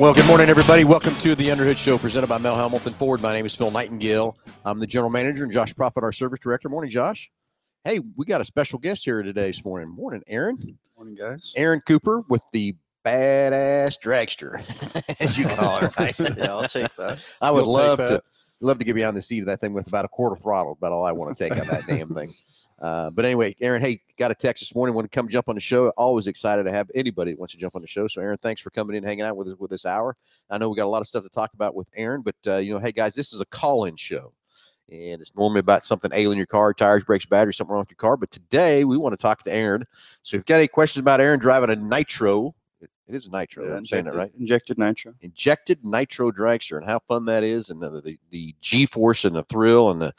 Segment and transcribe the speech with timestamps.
[0.00, 0.84] Well, good morning, everybody.
[0.84, 3.20] Welcome to the Underhood Show presented by Mel Hambelton Ford.
[3.20, 4.34] My name is Phil Nightingale.
[4.64, 6.70] I'm the general manager and Josh Profit, our service director.
[6.70, 7.30] Morning, Josh.
[7.84, 9.90] Hey, we got a special guest here today this morning.
[9.90, 10.56] Morning, Aaron.
[10.96, 11.52] Morning, guys.
[11.54, 12.74] Aaron Cooper with the
[13.04, 14.60] badass dragster,
[15.20, 15.90] as you call her.
[15.98, 16.18] Right?
[16.18, 17.22] Yeah, I'll take that.
[17.42, 18.22] I would You'll love to
[18.62, 20.72] love to get behind the seat of that thing with about a quarter throttle.
[20.72, 22.30] About all I want to take on that damn thing.
[22.80, 24.94] Uh, but anyway, Aaron, hey, got a text this morning.
[24.94, 25.90] Want to come jump on the show?
[25.90, 28.08] Always excited to have anybody that wants to jump on the show.
[28.08, 30.16] So, Aaron, thanks for coming in, and hanging out with us with this hour.
[30.48, 32.56] I know we got a lot of stuff to talk about with Aaron, but uh,
[32.56, 34.32] you know, hey guys, this is a call-in show,
[34.90, 37.96] and it's normally about something ailing your car, tires, brakes, battery, something wrong with your
[37.96, 38.16] car.
[38.16, 39.84] But today we want to talk to Aaron.
[40.22, 43.68] So, if you've got any questions about Aaron driving a nitro, it, is a nitro.
[43.68, 45.12] Yeah, I'm saying that right Injected nitro.
[45.20, 49.36] injected nitro dragster and how fun that is and the the, the g force and
[49.36, 50.14] the thrill and the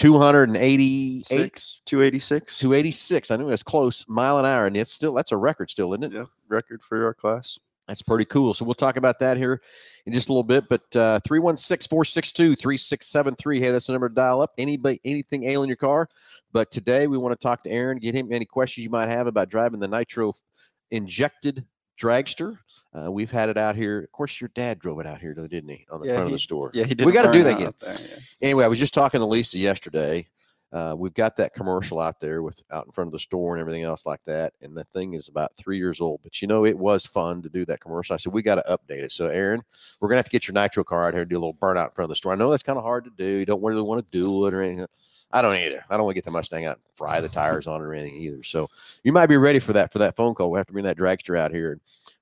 [0.00, 2.58] 288 Six, 286.
[2.58, 4.06] 286 i knew it was close.
[4.08, 6.12] Mile an hour and it's still that's a record still isn't it?
[6.12, 7.58] Yeah, record for our class.
[7.86, 8.54] that's pretty cool.
[8.54, 9.60] So we'll talk about that here
[10.06, 14.54] in just a little bit but uh 316-462-3673 hey that's the number to dial up.
[14.56, 16.08] Anybody anything ailing your car?
[16.50, 19.26] But today we want to talk to aaron get him any questions you might have
[19.26, 20.32] about driving the nitro
[20.90, 21.66] injected
[22.00, 22.56] dragster
[22.98, 25.68] uh, we've had it out here of course your dad drove it out here didn't
[25.68, 27.06] he on the Yeah, front of the store Yeah, he did.
[27.06, 27.72] We gotta do that again.
[27.80, 28.16] there, yeah.
[28.40, 30.28] anyway, I was just talking to Lisa yesterday.
[30.72, 33.60] Uh, we've got that commercial out there with out in front of the store and
[33.60, 34.52] everything else like that.
[34.60, 37.48] And the thing is about three years old, but you know, it was fun to
[37.48, 38.14] do that commercial.
[38.14, 39.10] I said, we got to update it.
[39.10, 39.62] So, Aaron,
[40.00, 41.54] we're going to have to get your nitro car out here and do a little
[41.54, 42.32] burnout in front of the store.
[42.32, 43.24] I know that's kind of hard to do.
[43.24, 44.86] You don't really want to do it or anything.
[45.32, 45.84] I don't either.
[45.88, 48.20] I don't want to get the Mustang out and fry the tires on or anything
[48.20, 48.42] either.
[48.42, 48.68] So,
[49.04, 50.50] you might be ready for that for that phone call.
[50.50, 51.80] We have to bring that dragster out here and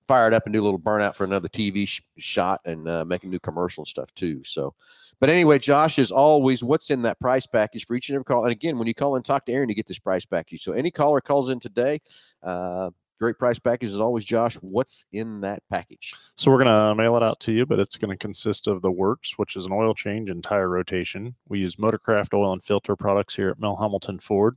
[0.09, 3.05] fire it up and do a little burnout for another TV sh- shot and uh,
[3.05, 4.43] make a new commercial and stuff too.
[4.43, 4.75] So,
[5.21, 8.45] but anyway, Josh, as always, what's in that price package for each and every call?
[8.45, 10.63] And again, when you call and talk to Aaron, you get this price package.
[10.63, 12.01] So any caller calls in today,
[12.43, 14.25] uh, great price package as always.
[14.25, 16.15] Josh, what's in that package?
[16.37, 19.39] So we're gonna mail it out to you, but it's gonna consist of the works,
[19.39, 21.35] which is an oil change and tire rotation.
[21.49, 24.57] We use Motorcraft oil and filter products here at Mel Hambelton Ford.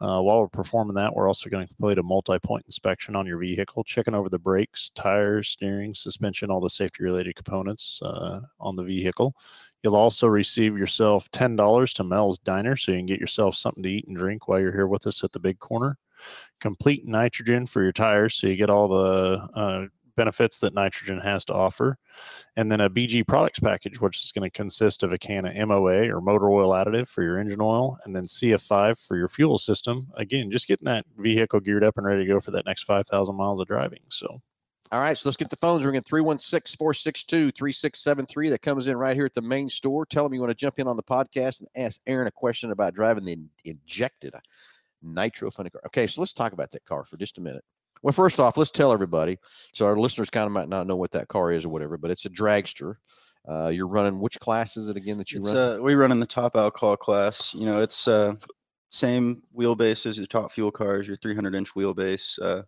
[0.00, 3.36] Uh, while we're performing that, we're also going to complete a multi-point inspection on your
[3.36, 8.82] vehicle, checking over the brakes, tires, steering, suspension, all the safety-related components uh, on the
[8.82, 9.34] vehicle.
[9.82, 13.82] You'll also receive yourself ten dollars to Mel's Diner, so you can get yourself something
[13.82, 15.98] to eat and drink while you're here with us at the Big Corner.
[16.60, 19.86] Complete nitrogen for your tires, so you get all the uh,
[20.20, 21.96] benefits that nitrogen has to offer.
[22.54, 25.68] And then a BG products package, which is going to consist of a can of
[25.68, 29.56] MOA or motor oil additive for your engine oil, and then CF5 for your fuel
[29.56, 30.08] system.
[30.16, 33.34] Again, just getting that vehicle geared up and ready to go for that next 5,000
[33.34, 34.00] miles of driving.
[34.08, 34.42] So,
[34.92, 38.50] All right, so let's get the phones ringing 316 462 3673.
[38.50, 40.04] That comes in right here at the main store.
[40.04, 42.72] Tell them you want to jump in on the podcast and ask Aaron a question
[42.72, 44.34] about driving the in- injected
[45.02, 45.82] nitro funny car.
[45.86, 47.64] Okay, so let's talk about that car for just a minute.
[48.02, 49.38] Well, first off, let's tell everybody.
[49.74, 52.10] So our listeners kind of might not know what that car is or whatever, but
[52.10, 52.94] it's a dragster.
[53.48, 55.78] Uh, you're running which class is it again that you It's run?
[55.78, 57.54] uh, we run in the top alcohol class.
[57.54, 58.34] You know, it's uh,
[58.90, 62.38] same wheelbase as your top fuel cars, your 300 inch wheelbase.
[62.40, 62.62] Uh,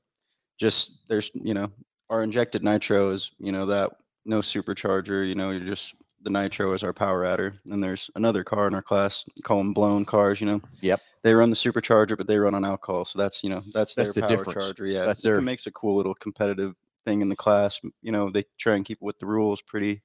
[0.59, 1.69] just there's you know
[2.10, 3.92] our injected nitro is you know that
[4.25, 5.26] no supercharger.
[5.26, 7.55] You know, you're just the nitro is our power adder.
[7.71, 10.41] And there's another car in our class, call them blown cars.
[10.41, 10.60] You know.
[10.81, 11.00] Yep.
[11.22, 13.05] They run the supercharger, but they run on alcohol.
[13.05, 14.65] So that's you know that's, That's the their power difference.
[14.65, 14.87] charger.
[14.87, 16.75] Yeah, That's it their- makes a cool little competitive
[17.05, 17.81] thing in the class.
[18.00, 20.03] You know, they try and keep it with the rules pretty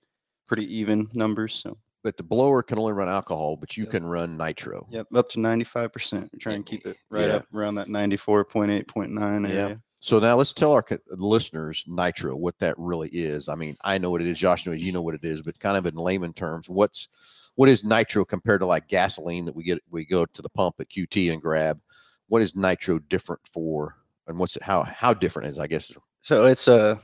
[0.47, 1.53] pretty even numbers.
[1.53, 3.91] So but the blower can only run alcohol, but you Yep.
[3.91, 4.87] can run nitro.
[4.91, 6.29] Yep, up to ninety-five percent.
[6.39, 7.35] Try and keep it right Yeah.
[7.37, 9.49] up around that ninety-four point eight point nine Yeah.
[9.49, 9.81] area.
[9.99, 13.49] So now let's tell our listeners nitro what that really is.
[13.49, 14.37] I mean, I know what it is.
[14.37, 17.07] Josh knows you know what it is, but kind of in layman terms, what's
[17.55, 20.75] what is nitro compared to like gasoline that we get we go to the pump
[20.79, 21.79] at QT and grab?
[22.27, 23.95] What is nitro different for,
[24.27, 25.91] and what's it how how different is I guess
[26.21, 26.99] So it's a,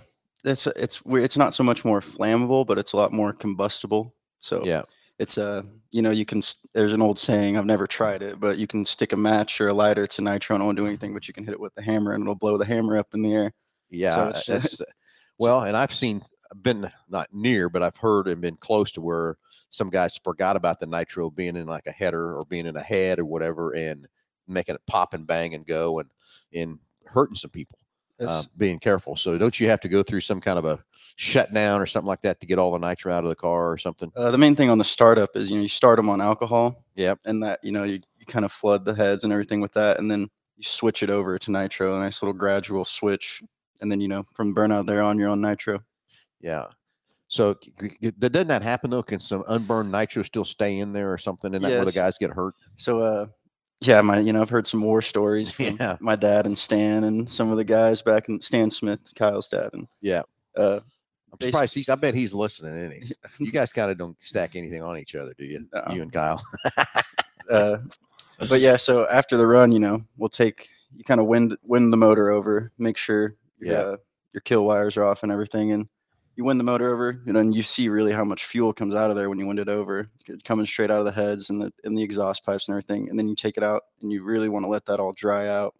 [0.46, 4.14] it's a, it's it's not so much more flammable, but it's a lot more combustible.
[4.40, 4.84] So yeah
[5.20, 6.42] it's a you know you can
[6.74, 9.68] there's an old saying I've never tried it, but you can stick a match or
[9.70, 11.74] a lighter to nitro and it won't do anything, but you can hit it with
[11.76, 13.54] the hammer and it'll blow the hammer up in the air.
[13.90, 14.82] yeah it's that's-
[15.40, 16.22] well, and I've seen
[16.62, 19.38] been not near, but I've heard and been close to where
[19.70, 22.82] some guys forgot about the nitro being in like a header or being in a
[22.82, 24.08] head or whatever and
[24.48, 26.10] making it pop and bang and go and
[26.54, 27.78] and hurting some people.
[28.30, 29.16] Uh, being careful.
[29.16, 30.84] So don't you have to go through some kind of a
[31.16, 33.78] shutdown or something like that to get all the nitro out of the car or
[33.78, 34.12] something?
[34.16, 36.76] uh, the main thing on the startup is you know you start them on alcohol.
[36.96, 37.20] Yep.
[37.26, 40.00] and that you know you, you kind of flood the heads and everything with that
[40.00, 43.42] and then you switch it over to nitro a nice little gradual switch
[43.82, 45.80] and then you know from burnout there on you're on nitro
[46.40, 46.66] Yeah.
[47.28, 47.56] So
[48.20, 49.02] doesn't that happen though?
[49.02, 51.56] Can some unburned nitro still stay in there or something?
[51.56, 52.54] And that where the guys get hurt?
[52.76, 53.26] so uh
[53.86, 55.98] yeah my you know i've heard some war stories from Yeah.
[56.00, 59.70] my dad and stan and some of the guys back in stan smith kyle's dad
[59.74, 60.24] and Yeah.
[60.58, 60.80] uh
[61.32, 61.90] I'm surprised he's.
[61.90, 62.92] I bet he's listening.
[62.92, 63.12] He?
[63.46, 65.66] You guys kind of don't stack anything on each other, do you?
[65.74, 65.84] No.
[65.92, 66.40] You and Kyle.
[67.50, 67.78] uh,
[68.48, 71.92] but yeah, so after the run, you know, we'll take you kind of wind wind
[71.92, 73.80] the motor over, make sure your, Yeah.
[73.80, 73.98] uh,
[74.34, 75.88] your kill wires are off and everything, and
[76.36, 79.10] you wind the motor over, and then you see really how much fuel comes out
[79.10, 80.08] of there when you wind it over,
[80.44, 83.18] coming straight out of the heads and the and the exhaust pipes and everything, and
[83.20, 85.76] then you take it out, and you really want to let that all dry out.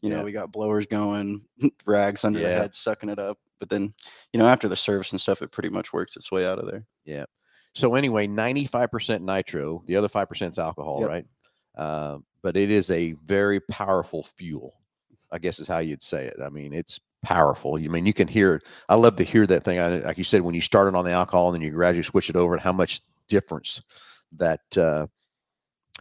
[0.00, 0.24] You know, Yeah.
[0.24, 1.44] we got blowers going,
[1.86, 3.92] rags under the head sucking it up, but then
[4.32, 6.66] you know after the service and stuff, it pretty much works its way out of
[6.66, 6.84] there.
[7.04, 7.24] Yeah.
[7.74, 9.82] So anyway, 95% nitro.
[9.86, 11.08] The other five percent is alcohol, Yep.
[11.08, 11.24] right?
[11.76, 14.74] Uh, but it is a very powerful fuel.
[15.30, 16.36] I guess is how you'd say it.
[16.44, 17.78] I mean, it's powerful.
[17.78, 18.62] You mean you can hear it.
[18.88, 19.78] I love to hear that thing.
[19.78, 22.30] I, like you said, when you started on the alcohol and then you gradually switch
[22.30, 23.80] it over, and how much difference
[24.36, 25.06] that uh,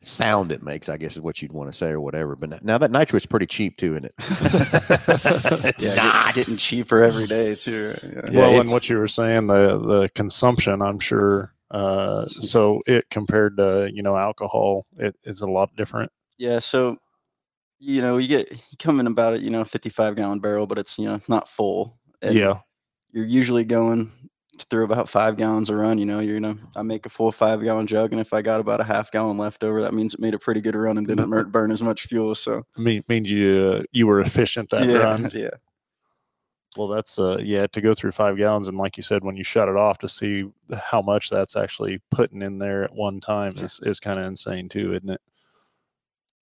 [0.02, 0.90] sound it makes.
[0.90, 2.36] I guess is what you'd want to say or whatever.
[2.36, 4.14] But n- now that nitro is pretty cheap too, isn't it?
[5.80, 6.34] Yeah, get- Not.
[6.36, 7.94] getting cheaper every day too.
[8.04, 8.22] Yeah.
[8.32, 11.54] Yeah, well, and what you were saying, the the consumption, I'm sure.
[11.70, 16.12] Uh, so it compared to you know alcohol, it is a lot different.
[16.38, 16.98] Yeah, so
[17.82, 20.78] you know, you get you come in about it, you know, 55 gallon barrel, but
[20.78, 21.98] it's you know not full.
[22.22, 22.60] and yeah,
[23.12, 24.10] you're usually going
[24.70, 25.98] through about five gallons a run.
[25.98, 28.60] You know, you're gonna I make a full five gallon jug, and if I got
[28.60, 31.08] about a half gallon left over, that means it made a pretty good run and
[31.08, 32.36] didn't mer- burn as much fuel.
[32.36, 35.32] So I mean, means you uh, you were efficient that yeah, run.
[35.34, 35.50] yeah,
[36.78, 39.44] Well, that's uh yeah to go through five gallons, and like you said, when you
[39.44, 40.46] shut it off to see
[40.84, 44.70] how much that's actually putting in there at one time is is kind of insane
[44.70, 45.22] too, isn't it?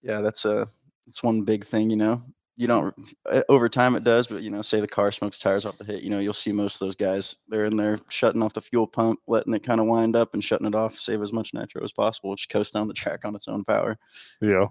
[0.02, 0.20] yeah.
[0.20, 0.68] That's a
[1.10, 1.90] that's one big thing.
[1.90, 2.22] You know,
[2.56, 2.94] you don't
[3.26, 5.84] uh, over time it does, but you know, say the car smokes tires off the
[5.84, 6.04] hit.
[6.04, 8.86] You know, you'll see most of those guys they're in there shutting off the fuel
[8.86, 11.84] pump, letting it kind of wind up and shutting it off, save as much nitro
[11.84, 13.98] as possible, which coast down the track on its own power.
[14.40, 14.66] Yeah.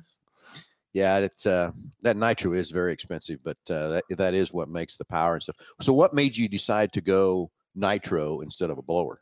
[0.94, 4.96] Yeah, it's uh, that nitro is very expensive, but uh, that that is what makes
[4.96, 5.56] the power and stuff.
[5.80, 9.20] So, what made you decide to go nitro instead of a blower?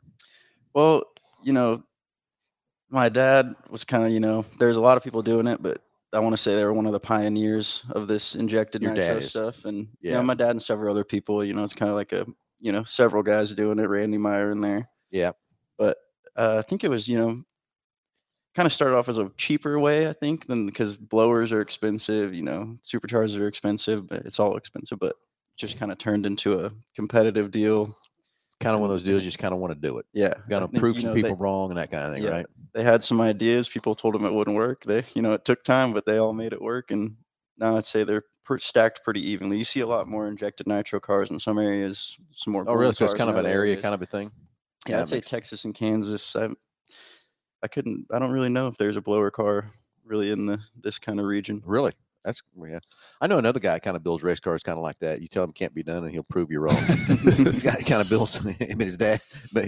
[0.74, 1.02] Well,
[1.42, 1.82] you know,
[2.88, 5.82] my dad was kind of, you know, there's a lot of people doing it, but
[6.16, 9.20] I want to say they were one of the pioneers of this injected Your nitro
[9.20, 9.66] stuff.
[9.66, 10.22] And yeah, Yeah.
[10.22, 12.26] my dad and several other people, you know, it's kind of like a,
[12.58, 14.88] you know, several guys doing it, Randy Meyer in there.
[15.10, 15.32] Yeah.
[15.76, 15.98] But
[16.34, 17.42] uh, I think it was, you know,
[18.54, 22.32] kind of started off as a cheaper way, I think, than because blowers are expensive,
[22.32, 25.16] you know, superchargers are expensive, but it's all expensive, but
[25.58, 27.94] just kind of turned into a competitive deal.
[28.60, 29.22] Kind of one of those deals.
[29.22, 30.06] You just kind of want to do it.
[30.12, 30.34] Yeah.
[30.48, 32.30] Got to prove some know, they- people wrong and that kind of thing, Yeah.
[32.30, 32.46] right?
[32.74, 33.68] they had some ideas.
[33.70, 34.84] People told them it wouldn't work.
[34.84, 36.90] They, you know, it took time, but they all made it work.
[36.90, 37.16] And
[37.56, 39.56] now I'd say they're per- stacked pretty evenly.
[39.56, 42.64] You see a lot more injected nitro cars in some areas, some more.
[42.66, 42.94] Oh, really?
[42.94, 43.82] So it's kind of an area areas.
[43.82, 44.30] kind of a thing.
[44.86, 46.36] Yeah, that I'd say Texas and Kansas.
[46.36, 46.50] I,
[47.62, 48.06] I couldn't.
[48.12, 49.70] I don't really know if there's a blower car
[50.04, 51.62] really in the this kind of region.
[51.64, 51.92] Really?
[52.26, 52.80] That's yeah.
[53.20, 55.22] I know another guy kind of builds race cars kind of like that.
[55.22, 56.74] You tell him can't be done, and he'll prove you wrong.
[56.88, 59.20] this guy kind of builds him and his dad,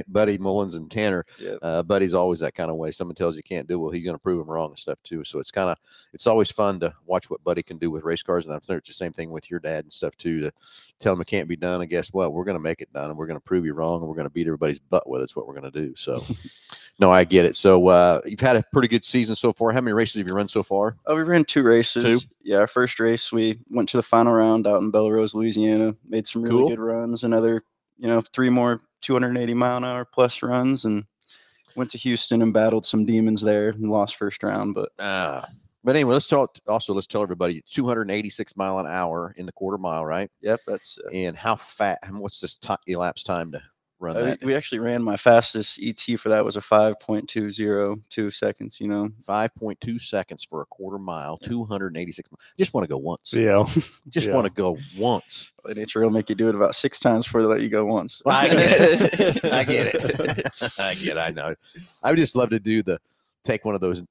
[0.08, 1.24] Buddy Mullins and Tanner.
[1.40, 1.54] Yeah.
[1.62, 2.90] Uh, Buddy's always that kind of way.
[2.90, 4.98] Someone tells you can't do it, well, he's going to prove him wrong and stuff
[5.04, 5.22] too.
[5.22, 5.78] So it's kind of
[6.12, 8.78] it's always fun to watch what Buddy can do with race cars, and I'm sure
[8.78, 10.40] it's the same thing with your dad and stuff too.
[10.40, 10.52] To
[10.98, 12.32] tell him it can't be done, and guess what?
[12.32, 14.16] We're going to make it done, and we're going to prove you wrong, and we're
[14.16, 15.22] going to beat everybody's butt with.
[15.22, 15.94] It's what we're going to do.
[15.94, 16.20] So,
[16.98, 17.54] no, I get it.
[17.56, 19.72] So uh, you've had a pretty good season so far.
[19.72, 20.96] How many races have you run so far?
[21.06, 22.02] Oh, we ran two races.
[22.04, 22.18] Two?
[22.42, 25.94] Yeah, our first race we went to the final round out in Belle Rose, Louisiana.
[26.08, 26.68] Made some really Cool.
[26.70, 27.24] good runs.
[27.24, 27.62] Another,
[27.98, 31.04] you know, three more 280 mile an hour plus runs, and
[31.76, 34.74] went to Houston and battled some demons there and lost first round.
[34.74, 35.46] But Ah.
[35.84, 36.58] But anyway, let's talk.
[36.66, 40.28] Also, let's tell everybody 286 mile an hour in the quarter mile, right?
[40.40, 40.98] yep, that's.
[40.98, 42.00] Uh, And how fat?
[42.02, 43.62] and What's this ti elapsed time to
[44.00, 44.44] run uh, that?
[44.44, 48.80] we actually ran my fastest ET for that was a 5.202 seconds.
[48.80, 52.30] You know, 5.2 seconds for a quarter mile, 286.
[52.30, 53.32] mi- Just want to go once.
[53.32, 53.64] Yeah.
[54.08, 54.34] Just yeah.
[54.34, 55.52] want to go once.
[55.64, 57.84] the nature will make you do it about six times before they let you go
[57.84, 58.22] once.
[58.26, 59.44] I get it.
[59.52, 60.72] I get it.
[60.78, 61.18] I get it.
[61.18, 61.54] I know.
[62.02, 63.00] I would just love to do the
[63.44, 64.02] take one of those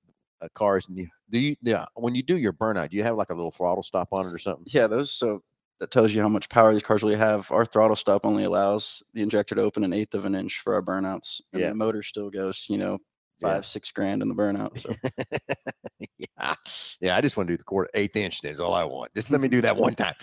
[0.41, 3.15] uh, cars and you do you yeah when you do your burnout do you have
[3.15, 5.41] like a little throttle stop on it or something Yeah, those so
[5.79, 7.51] that tells you how much power these cars really have.
[7.51, 10.73] Our throttle stop only allows the injector to open an eighth of an inch for
[10.73, 11.41] our burnouts.
[11.53, 11.69] And Yeah.
[11.69, 12.99] the motor still goes, you know,
[13.39, 13.47] Yeah.
[13.55, 14.77] five, six grand in the burnout.
[14.79, 14.95] So
[16.17, 16.55] yeah,
[16.99, 17.15] yeah.
[17.15, 18.41] I just want to do the quarter eighth inch.
[18.41, 19.13] That's all I want.
[19.13, 20.15] Just let me do that one time.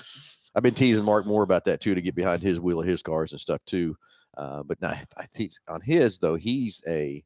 [0.57, 3.03] I've been teasing Mark more about that too to get behind his wheel of his
[3.03, 3.97] cars and stuff too.
[4.37, 7.23] Uh, but not, I think on his though, he's a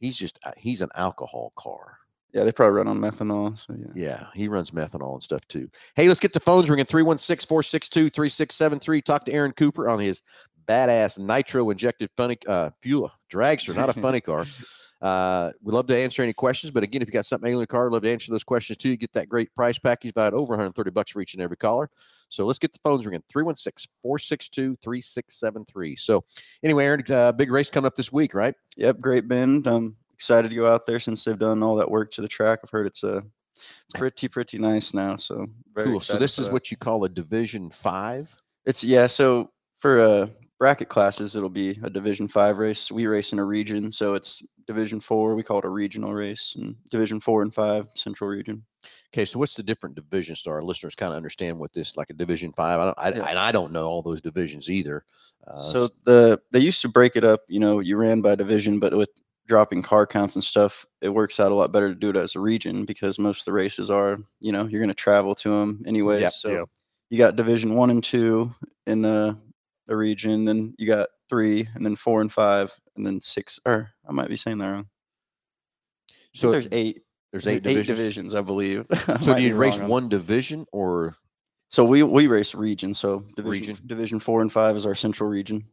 [0.00, 1.98] he's just uh, he's an alcohol car.
[2.34, 3.56] Yeah, they probably run on methanol.
[3.56, 3.92] So yeah.
[3.94, 5.70] Yeah, he runs methanol and stuff too.
[5.94, 9.02] Hey, let's get the phones ringing 316 462 3673.
[9.02, 10.20] Talk to Aaron Cooper on his
[10.66, 14.44] badass nitro injected funny uh, fuel dragster, not a funny car.
[15.00, 17.90] Uh, we love to answer any questions, but again, if you got something alien car,
[17.90, 18.88] love to answer those questions too.
[18.88, 21.88] You get that great price package about over 130 bucks for each and every caller.
[22.30, 25.96] So let's get the phones ringing 316 462 3673.
[25.96, 26.24] So,
[26.64, 28.54] anyway, Aaron, uh, big race coming up this week, right?
[28.76, 29.66] Yep, Great Bend.
[29.66, 32.60] I'm excited to go out there since they've done all that work to the track.
[32.64, 33.22] I've heard it's a
[33.94, 35.16] pretty pretty nice now.
[35.16, 36.00] So very cool.
[36.00, 36.52] So, this is that.
[36.52, 38.34] what you call a Division Five.
[38.64, 39.06] It's yeah.
[39.06, 40.26] So for uh,
[40.58, 42.90] bracket classes, it'll be a Division Five race.
[42.90, 45.34] We race in a region, so it's Division Four.
[45.34, 48.64] We call it a regional race, and Division Four and Five Central Region.
[49.12, 52.10] Okay, so what's the different divisions so our listeners kind of understand what this like
[52.10, 52.80] a Division Five?
[52.80, 53.28] I don't, I, Yeah.
[53.28, 55.04] and I don't know all those divisions either.
[55.46, 57.42] Uh, so the they used to break it up.
[57.48, 59.10] You know, you ran by division, but with
[59.46, 62.34] dropping car counts and stuff, it works out a lot better to do it as
[62.34, 65.50] a region because most of the races are, you know, you're going to travel to
[65.50, 66.26] them anyway.
[66.28, 66.64] So yeah.
[67.10, 68.52] you got Division One and Two
[68.86, 69.36] in the
[69.86, 73.60] the region, then you got three, and then four and five, and then six.
[73.66, 74.88] Or I might be saying that wrong.
[76.32, 77.02] so there's eight.
[77.32, 77.98] there's eight, eight divisions.
[77.98, 78.86] divisions, I believe.
[79.08, 81.14] I So do you race on- one division or
[81.70, 82.94] So we we race region.
[82.94, 83.78] So division Region.
[83.86, 85.64] division four and five is our central region.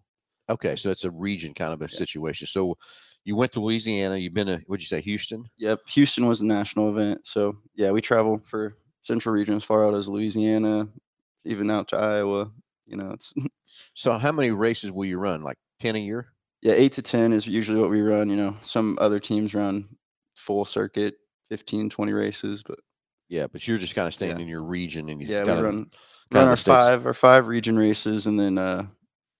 [0.49, 0.75] okay?
[0.75, 1.97] So it's a region kind of a Yeah.
[1.97, 2.47] situation.
[2.47, 2.77] So
[3.23, 4.17] you went to Louisiana.
[4.17, 5.45] You've been to what'd you say, Houston?
[5.57, 7.25] Yep, Houston was the national event.
[7.27, 8.73] So yeah, we travel for
[9.03, 10.87] central region as far out as Louisiana,
[11.45, 12.51] even out to Iowa.
[12.85, 13.33] You know, it's
[13.93, 15.41] So how many races will you run?
[15.43, 16.27] Like ten a year?
[16.61, 18.29] yeah, eight to ten is usually what we run.
[18.29, 19.85] You know, some other teams run
[20.35, 21.15] full circuit,
[21.49, 22.79] 15, 20 races, but
[23.29, 24.41] Yeah, but you're just kind of staying Yeah.
[24.43, 25.91] in your region and you yeah, kind we of run
[26.31, 28.85] run our five our five region races, and then uh,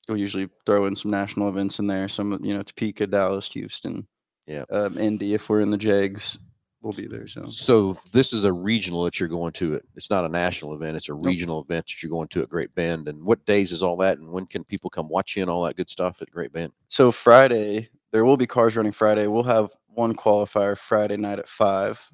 [0.08, 2.08] we'll usually throw in some national events in there.
[2.08, 4.08] Some you know, Topeka, Dallas, Houston,
[4.48, 4.65] Yeah.
[4.70, 5.34] um, Indy.
[5.34, 6.38] If we're in the Jags,
[6.81, 7.27] we'll be there.
[7.27, 9.75] So So this is a regional that you're going to.
[9.75, 9.86] It.
[9.96, 10.98] It's not a national event.
[10.98, 13.08] It's a regional event that you're going to at Great Bend.
[13.08, 14.17] And what days is all that?
[14.17, 16.74] And when can people come watch you and all that good stuff at Great Bend?
[16.88, 19.27] So Friday, there will be cars running Friday.
[19.27, 22.10] We'll have one qualifier Friday night at five,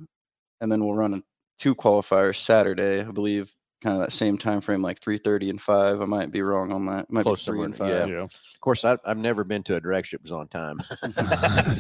[0.62, 1.24] and then we'll run a-
[1.58, 5.62] two qualifiers Saturday, I believe, kind of that same time frame, like three thirty and
[5.62, 6.02] five.
[6.02, 7.06] I might be wrong on that.
[7.06, 7.90] It might Close be three and five.
[7.90, 8.06] yeah.
[8.06, 8.24] Yeah.
[8.24, 10.78] Of course, I, I've never been to a drag strip that was on time.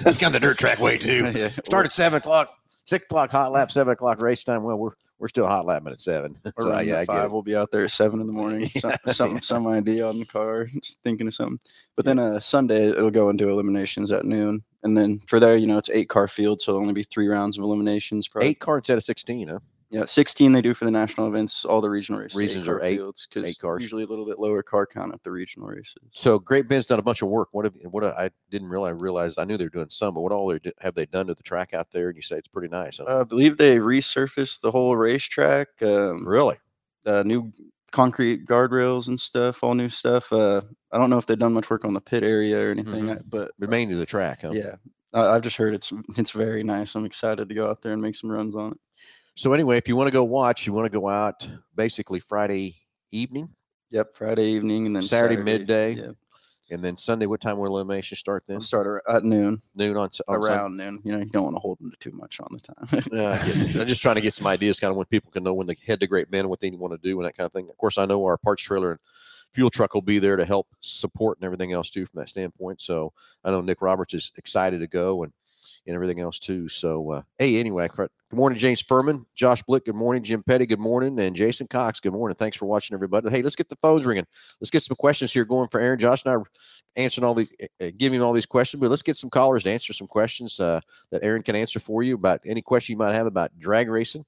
[0.03, 1.31] That's kind of the dirt track way too.
[1.35, 2.53] Yeah, Start at seven o'clock,
[2.85, 4.63] six o'clock hot lap, seven o'clock race time.
[4.63, 6.37] Well, we're we're still hot lapping at seven.
[6.43, 7.25] We're so running yeah, at I get five.
[7.25, 7.31] it.
[7.31, 8.65] We'll be out there at seven in the morning.
[8.69, 10.65] Some, some some idea on the car.
[10.65, 11.59] Just thinking of something.
[11.95, 15.65] But then uh, Sunday it'll go into eliminations at noon, and then for there, you
[15.65, 18.27] know, it's eight car field, so it'll only be three rounds of eliminations.
[18.27, 18.49] Probably.
[18.49, 19.59] Eight car instead of sixteen, huh?
[19.89, 21.63] Yeah, 16 they do for the national events.
[21.63, 22.35] All the regional races.
[22.37, 23.81] Regions are eight- because eight cars.
[23.81, 25.95] usually a little bit lower car count at the regional races.
[26.11, 27.49] So Great Bend's done a bunch of work.
[27.53, 30.33] What have what I didn't realize realize I knew they were doing some, but what
[30.33, 32.09] all have they done to the track out there?
[32.09, 32.97] And you say it's pretty nice.
[32.97, 33.05] Huh?
[33.07, 35.69] Uh, I believe they resurfaced the whole racetrack.
[35.81, 36.57] Um, really?
[37.05, 37.49] uh, new
[37.93, 40.33] concrete guardrails and stuff, all new stuff.
[40.33, 40.59] Uh,
[40.91, 43.19] I don't know if they've done much work on the pit area or anything, Mhm.
[43.19, 44.51] I- but But mainly the track, huh?
[44.51, 44.75] yeah,
[45.13, 46.93] I I've just heard it's it's very nice.
[46.95, 48.77] I'm excited to go out there and make some runs on it.
[49.37, 52.75] So anyway, if you want to go watch, you want to go out basically Friday
[53.11, 53.49] evening,
[53.91, 55.93] Yep, Friday evening and then Saturday midday.
[55.93, 56.11] Yeah,
[56.71, 57.27] and then Sunday.
[57.27, 58.55] What time will elimination start then?
[58.55, 61.01] we'll start at noon, Noon on, on around noon.
[61.03, 63.03] You know, you don't want to hold them to too much on the time.
[63.11, 65.67] Yeah, I'm just trying to get some ideas, kind of when people can know when
[65.67, 67.69] they head to Great Bend, what they want to do, and that kind of thing.
[67.69, 68.99] Of course, I know our parts trailer and
[69.53, 72.81] fuel truck will be there to help support and everything else too, from that standpoint.
[72.81, 73.13] So
[73.43, 75.31] I know Nick Roberts is excited to go and
[75.87, 76.67] and everything else too.
[76.67, 80.79] So uh, hey, anyway, good morning, James Furman, Josh Blick, good morning, Jim Petty, good
[80.79, 82.35] morning, and Jason Cox, good morning.
[82.35, 83.29] Thanks for watching, everybody.
[83.29, 84.27] Hey, let's get the phones ringing.
[84.59, 85.99] Let's get some questions here going for Aaron.
[85.99, 86.43] Josh and I are
[86.95, 87.49] answering all these,
[87.81, 90.81] uh, giving all these questions, but let's get some callers to answer some questions uh,
[91.11, 94.25] that Aaron can answer for you about any question you might have about drag racing.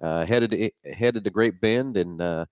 [0.00, 2.46] Uh, headed to, headed to Great Bend and uh,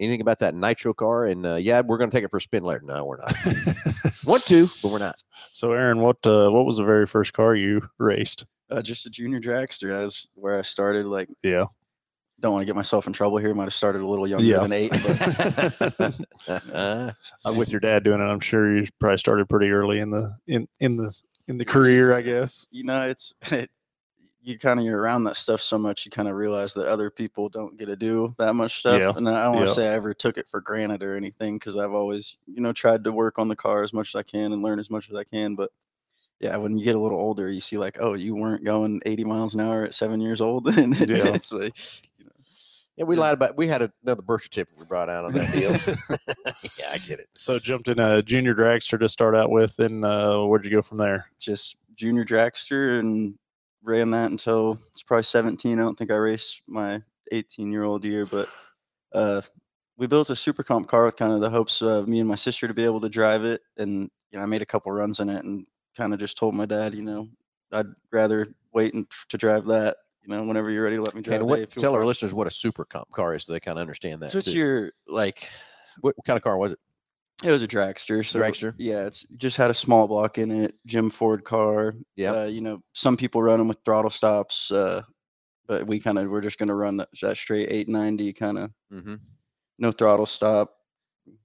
[0.00, 1.26] anything about that nitro car.
[1.26, 2.82] And uh, yeah, we're going to take it for a spin later.
[2.84, 3.34] No, we're not.
[4.24, 5.16] Want to, but we're not.
[5.52, 8.46] so, Aaron, what uh, what was the very first car you raced?
[8.70, 9.90] uh, just a junior dragster.
[9.90, 11.06] That's where I started.
[11.06, 11.66] Like, Yeah.
[12.40, 13.54] don't want to get myself in trouble here.
[13.54, 14.58] Might have started a little younger Yeah.
[14.60, 14.90] than eight.
[14.90, 16.20] But
[16.72, 17.12] Uh,
[17.56, 20.66] with your dad doing it, I'm sure you probably started pretty early in the in
[20.80, 21.14] in the
[21.48, 22.66] in the career, I guess.
[22.72, 23.32] you know, it's
[24.46, 27.10] you kind of you're around that stuff so much, you kind of realize that other
[27.10, 29.00] people don't get to do that much stuff.
[29.00, 29.12] Yeah.
[29.16, 29.74] And I don't want to Yeah.
[29.74, 33.02] say I ever took it for granted or anything because I've always, you know, tried
[33.04, 35.16] to work on the car as much as I can and learn as much as
[35.16, 35.56] I can.
[35.56, 35.72] But
[36.38, 39.24] yeah, when you get a little older, you see like, oh, you weren't going 80
[39.24, 41.34] miles an hour at seven years old, and it- Yeah.
[41.34, 41.76] it's like,
[42.96, 43.56] yeah, we lied about.
[43.56, 45.72] We had another birth certificate we brought out on that deal.
[46.78, 47.28] yeah, I get it.
[47.34, 50.82] So jumped in a junior dragster to start out with, and uh, where'd you go
[50.82, 51.26] from there?
[51.38, 53.34] just junior dragster and
[53.86, 55.78] ran that until it's probably 17.
[55.78, 57.02] I don't think I raced my
[57.32, 58.48] 18 year old year, but
[59.12, 59.40] uh,
[59.96, 62.34] we built a super comp car with kind of the hopes of me and my
[62.34, 63.62] sister to be able to drive it.
[63.78, 65.66] And you know, I made a couple runs in it and
[65.96, 67.28] kind of just told my dad, you know,
[67.72, 69.96] I'd rather wait and, to drive that.
[70.22, 71.40] You know, whenever you're ready, to let me drive.
[71.40, 73.82] And what, tell our listeners what a super comp car is so they kind of
[73.82, 74.32] understand that.
[74.32, 74.58] So it's too.
[74.58, 75.48] your like
[76.00, 76.78] what, what kind of car was it?
[77.44, 78.24] It was a dragster.
[78.24, 78.74] So Dragster?
[78.78, 80.74] Yeah, it's just had a small block in it.
[80.86, 81.94] Jim Ford car.
[82.16, 82.32] Yeah.
[82.32, 85.02] Uh, you know, some people run them with throttle stops, uh,
[85.66, 89.14] but we kind of we're just gonna run that, that straight 890 kind of Mm-hmm.
[89.78, 90.72] no throttle stop.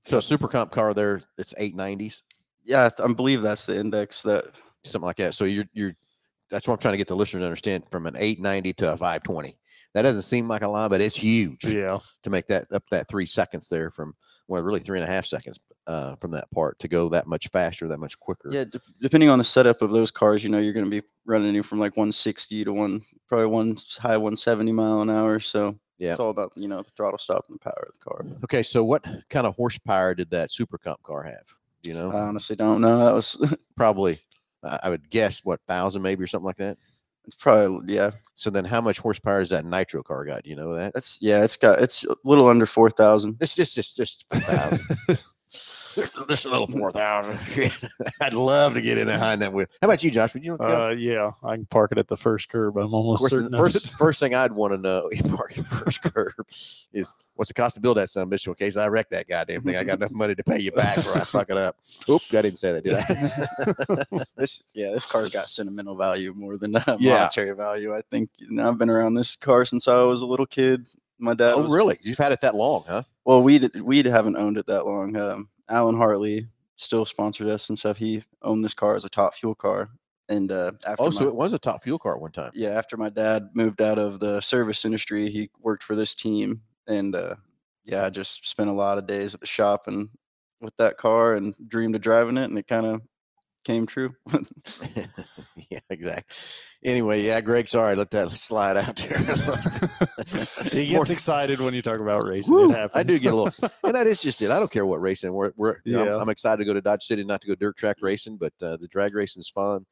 [0.06, 2.22] So a super comp car there, it's 890s,
[2.64, 4.46] Yeah, I, th- I believe that's the index that.
[4.84, 5.34] something like that.
[5.34, 5.96] So you're, you're,
[6.52, 8.98] that's what I'm trying to get the listener to understand from an 890 to a
[8.98, 9.58] 520.
[9.96, 11.98] That doesn't seem like a lot, but it's huge Yeah.
[12.24, 14.14] to make that up that three seconds there from,
[14.48, 15.60] well, really three and a half seconds
[15.92, 18.50] uh, from that part to go that much faster, that much quicker.
[18.52, 21.06] Yeah, de- depending on the setup of those cars, you know, you're going to be
[21.26, 25.40] running from like 160 to one, probably one high 170 mile an hour.
[25.40, 26.12] So Yeah.
[26.12, 28.26] it's all about you know the throttle stop and the power of the car.
[28.46, 28.64] Okay.
[28.64, 31.46] So what kind of horsepower did that super comp car have?
[31.84, 32.12] Do you know?
[32.12, 32.98] I honestly don't know.
[33.06, 33.38] That was
[33.76, 34.20] Probably,
[34.64, 36.78] I would guess, what, thousand maybe or something like that?
[37.28, 38.10] it's probably yeah.
[38.34, 40.44] So then how much horsepower does that nitro car got?
[40.44, 40.94] Do you know that?
[40.96, 41.44] That's yeah.
[41.44, 43.38] It's got it's a little under 4,000.
[43.40, 45.20] It's just, just, just thousand.
[45.96, 47.40] Just, just a little four thousand.
[48.22, 49.70] I'd love to get in behind that with.
[49.82, 50.34] How about you, Josh?
[50.34, 50.54] Would you?
[50.54, 50.82] look it up?
[50.82, 51.32] Uh, yeah.
[51.44, 52.78] I can park it at the first curb.
[52.78, 53.52] I'm almost course, certain.
[53.52, 56.34] the of first first thing I'd want to know, park parking first curb,
[56.94, 59.10] is what's the cost to build that son of a bitch in case I wreck
[59.10, 59.76] that goddamn thing.
[59.76, 61.78] I got enough money to pay you back, or I fuck it up.
[62.10, 64.26] Oop, I didn't say that, did I?
[64.36, 67.20] This yeah, this car's got sentimental value more than uh, Yeah.
[67.20, 67.94] monetary value.
[67.94, 70.88] I think you know, I've been around this car since I was a little kid.
[71.20, 71.54] My dad.
[71.54, 72.00] oh, was, really?
[72.02, 73.04] You've had it that long, huh?
[73.26, 75.16] Well, we we haven't owned it that long.
[75.16, 77.98] Um, Alan Hartley still sponsored us and stuff.
[77.98, 79.90] He owned this car as a top fuel car,
[80.30, 82.52] and uh, after Oh, my, so it was a top fuel car one time.
[82.54, 86.62] yeah, after my dad moved out of the service industry, he worked for this team,
[86.88, 87.36] and uh,
[87.86, 90.10] yeah, I just spent a lot of days at the shop and
[90.60, 93.02] with that car and dreamed of driving it, and it kind of
[93.64, 94.14] came true.
[95.70, 96.36] yeah, exactly.
[96.84, 99.18] Anyway, yeah, Greg, sorry, let that slide out there.
[100.72, 102.54] he More- gets excited when you talk about racing.
[102.54, 102.92] Woo, it happens.
[103.00, 104.50] I do get a little, and that is just it.
[104.50, 105.32] I don't care what racing.
[105.32, 107.78] We're, we're know, I'm- I'm, excited to go to Dodge City, not to go dirt
[107.78, 109.86] track racing, but uh, the drag racing is fun.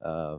[0.00, 0.38] Uh,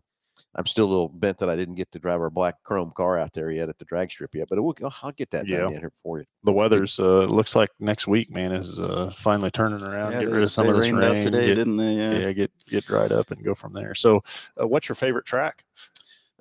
[0.56, 3.18] I'm still a little bent that I didn't get to drive our black chrome car
[3.18, 5.60] out there yet at the drag strip yet, but we'll, I'll, I'll get that Yeah.
[5.60, 6.26] done in here for you.
[6.44, 10.14] the weather's uh, looks like next week, man, is uh, finally turning around.
[10.14, 11.16] Yeah, get they- rid of some they of this rained rain.
[11.18, 11.94] out today, get, didn't they?
[11.94, 12.12] Yeah.
[12.18, 13.94] yeah, get get dried up and go from there.
[13.96, 14.24] So,
[14.62, 15.64] uh, what's your favorite track?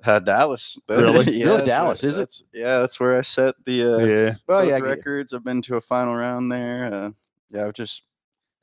[0.05, 0.79] Uh, Dallas.
[0.89, 1.05] Really?
[1.09, 2.17] yeah, Really, that's where- Dallas, is it?
[2.17, 5.33] that's- Yeah, that's where I set the uh, yeah, Well, yeah, records.
[5.33, 6.93] I've been to a final round there.
[6.93, 7.11] Uh,
[7.51, 8.06] yeah, I've just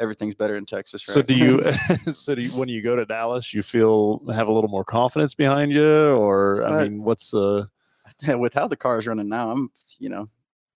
[0.01, 1.09] everything's better in Texas.
[1.09, 1.15] Right?
[1.15, 1.63] So do you?
[2.13, 5.35] so do you, when you go to Dallas, you feel have a little more confidence
[5.35, 7.67] behind you, or I mean, what's uh?
[8.29, 10.29] with how the car is running now, I'm you know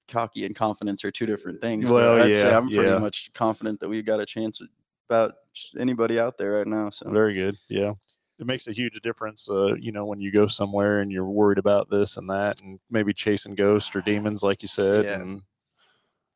[0.09, 1.90] cocky and confidence are two different things.
[1.90, 2.98] Well, I'd say yeah, I'm pretty yeah.
[2.98, 4.62] much confident that we've got a chance
[5.09, 5.35] about
[5.78, 6.90] anybody out there right now.
[6.90, 7.57] So Very good.
[7.68, 7.92] Yeah.
[8.38, 11.59] It makes a huge difference, uh, you know, when you go somewhere and you're worried
[11.59, 15.04] about this and that, and maybe chasing ghosts or demons, like you said.
[15.04, 15.20] Yeah.
[15.20, 15.42] And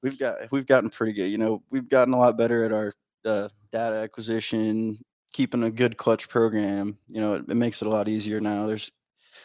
[0.02, 1.30] we've got we've gotten pretty good.
[1.30, 2.92] You know, we've gotten a lot better at our
[3.24, 4.98] uh, data acquisition,
[5.32, 6.98] keeping a good clutch program.
[7.08, 8.66] You know, it, it makes it a lot easier now.
[8.66, 8.90] There's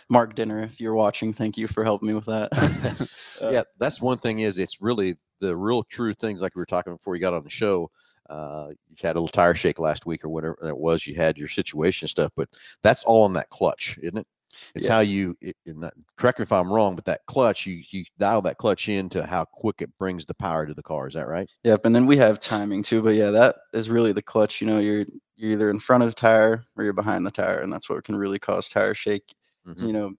[0.09, 2.49] Mark Dinner, if you're watching, thank you for helping me with that.
[3.39, 6.65] Uh, yeah, that's one thing is it's really the real true things like we were
[6.65, 7.91] talking before you got on the show.
[8.27, 11.05] Uh, you had a little tire shake last week or whatever it was.
[11.05, 12.49] You had your situation stuff, but
[12.81, 14.27] that's all in that clutch, isn't it?
[14.75, 14.93] It's Yeah.
[14.93, 15.35] how you.
[15.41, 18.89] It, in correct me if I'm wrong, but that clutch, you you dial that clutch
[18.89, 21.07] into how quick it brings the power to the car.
[21.07, 21.51] Is that right?
[21.63, 23.01] Yep, and then we have timing too.
[23.01, 24.61] But yeah, that is really the clutch.
[24.61, 27.59] You know, you're you're either in front of the tire or you're behind the tire,
[27.59, 29.35] and that's what can really cause tire shake.
[29.67, 29.79] Mhm.
[29.79, 30.13] So, you know,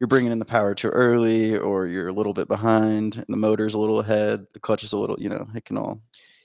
[0.00, 3.36] you're bringing in the power too early, or you're a little bit behind, and the
[3.36, 4.46] motor's a little ahead.
[4.52, 6.00] The clutch is a little, you know, it can all.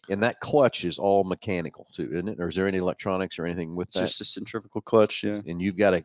[0.10, 2.40] And that clutch is all mechanical too, isn't it?
[2.40, 4.08] Or is there any electronics or anything with It's that?
[4.08, 5.24] just a centrifugal clutch.
[5.24, 5.42] Yeah.
[5.46, 6.04] and you've got to.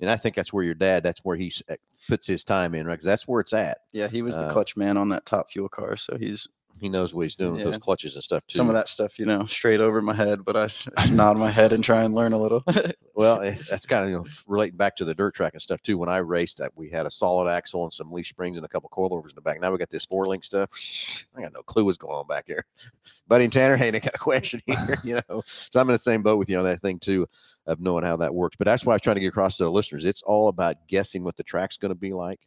[0.00, 1.02] And I think that's where your dad.
[1.02, 1.76] That's where he eh,
[2.08, 2.98] puts his time in, right?
[2.98, 3.78] 'Cause that's where it's at.
[3.92, 6.48] Yeah, he was the Uh, clutch man on that top fuel car, so he's
[6.78, 8.56] He knows what he's doing with those clutches and stuff too.
[8.56, 10.44] some of that stuff, you know, straight over my head.
[10.44, 10.68] But I
[11.12, 12.62] nod my head and try and learn a little.
[13.16, 15.96] Well, that's kind of you know, relating back to the dirt track and stuff too.
[15.96, 18.68] When I raced, that we had a solid axle and some leaf springs and a
[18.68, 19.58] couple coilovers in the back.
[19.58, 20.70] Now we got this four link stuff.
[21.34, 22.66] I got no clue what's going on back here.
[23.26, 25.42] Buddy and Tanner, hey, I got a question here, you know.
[25.46, 27.26] So I'm in the same boat with you on that thing too,
[27.66, 28.56] of knowing how that works.
[28.56, 30.04] But that's why I was trying to get across to the listeners.
[30.04, 32.40] It's all about guessing what the track's going to be like,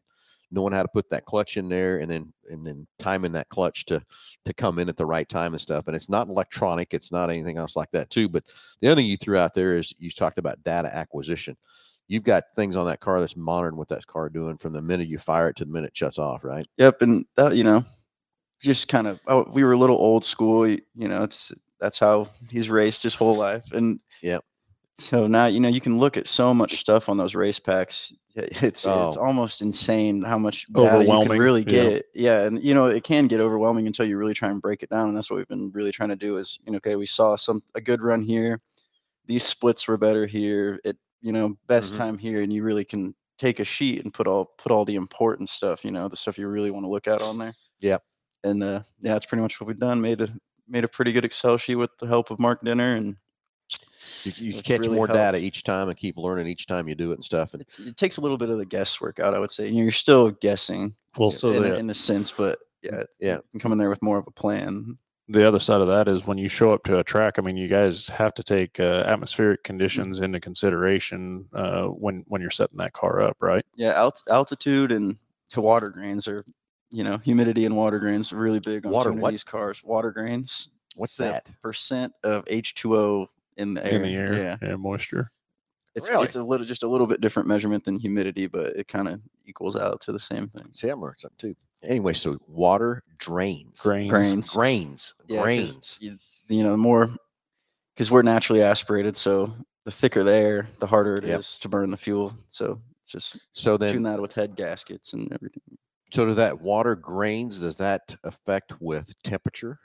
[0.51, 3.85] knowing how to put that clutch in there, and then and then timing that clutch
[3.85, 4.01] to
[4.45, 5.88] to come in at the right time and stuff.
[5.88, 6.93] And it's not electronic.
[6.93, 8.29] It's not anything else like that too.
[8.29, 8.43] But
[8.81, 11.57] the other thing you threw out there is you talked about data acquisition.
[12.07, 15.07] You've got things on that car that's monitoring what that car doing from the minute
[15.07, 16.67] you fire it to the minute it shuts off, right?
[16.77, 17.83] Yep, and that you know,
[18.59, 20.67] just kind of oh, we were a little old school.
[20.67, 24.39] You know, it's that's how he's raced his whole life, and yeah.
[24.97, 28.13] So now you know you can look at so much stuff on those race packs.
[28.62, 29.15] It's it's Oh.
[29.21, 32.06] almost insane how much data you can really get.
[32.13, 34.89] Yeah, and you know it can get overwhelming until you really try and break it
[34.89, 35.08] down.
[35.10, 36.38] And that's what we've been really trying to do.
[36.38, 38.62] Is you know okay we saw some a good run here,
[39.25, 40.80] these splits were better here.
[40.84, 41.97] It you know best Mhm.
[41.97, 44.95] time here, and you really can take a sheet and put all put all the
[44.95, 45.84] important stuff.
[45.86, 47.54] You know the stuff you really want to look at on there.
[47.80, 47.97] Yeah,
[48.43, 50.02] And uh, yeah, that's pretty much what we've done.
[50.02, 50.30] Made a
[50.67, 53.15] made a pretty good Excel sheet with the help of Mark Dinner and
[54.23, 57.12] You, you catch really more data each time and keep learning each time you do
[57.12, 57.53] it and stuff.
[57.53, 59.67] And it's, it takes a little bit of the guesswork out, I would say.
[59.67, 63.36] And you're still guessing Well, so in, a, the, in a sense, but yeah, Yeah.
[63.36, 64.97] you can come in there with more of a plan.
[65.27, 67.38] the other side of that is when you show up to a track.
[67.38, 72.41] I mean, you guys have to take uh, atmospheric conditions into consideration uh, when when
[72.41, 73.65] you're setting that car up, right?
[73.75, 75.17] Yeah, alt- altitude and
[75.49, 76.43] to water grains are,
[76.89, 79.84] you know, humidity and water grains are really big on Water some these cars.
[79.84, 81.49] Water grains, what's the that?
[81.62, 83.27] percent of H2O
[83.60, 83.95] in the air.
[83.95, 85.32] In the air, Yeah, and moisture.
[85.95, 86.26] it's Really?
[86.26, 89.22] it's a little just a little bit different measurement than humidity, but it kind of
[89.45, 90.67] equals out to the same thing.
[90.74, 91.56] See, I learned something too.
[91.84, 93.82] Anyway, so water drains.
[93.82, 94.10] Grains.
[94.10, 94.50] Grains.
[94.50, 95.13] Grains.
[95.28, 95.98] Yeah, 'cause grains.
[96.02, 96.17] You,
[96.48, 97.10] you know, the more
[97.93, 99.54] because we're naturally aspirated, so
[99.86, 101.62] the thicker the air, the harder it is Yep.
[101.62, 102.34] to burn the fuel.
[102.48, 105.62] So it's just So tune that with head gaskets and everything.
[106.12, 109.80] so do that water grains, does that affect with temperature?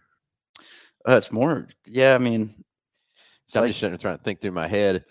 [1.07, 2.15] Uh, it's more, yeah.
[2.15, 2.64] I mean,
[3.55, 5.05] So I'm just sitting there trying to think through my head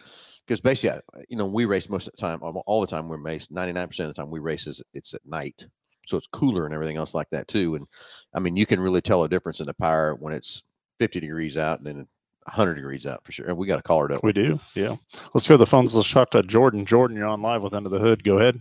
[0.46, 3.08] because basically, I, you know, we race most of the time, all all the time
[3.08, 3.48] we're race.
[3.48, 5.66] 99% of the time we race is it's at night.
[6.08, 7.76] So it's cooler and everything else like that too.
[7.76, 7.88] And
[8.34, 10.62] I mean, you can really tell a difference in the power when it's
[11.00, 11.96] 50 degrees out and then
[12.44, 13.48] 100 degrees out for sure.
[13.48, 14.28] And we got a caller, don't we?
[14.28, 14.98] We do, yeah.
[15.34, 15.96] Let's go to the phones.
[15.96, 16.86] Let's talk to Jordan.
[16.86, 18.26] Jordan, you're on live with Under the Hood.
[18.26, 18.60] Go ahead.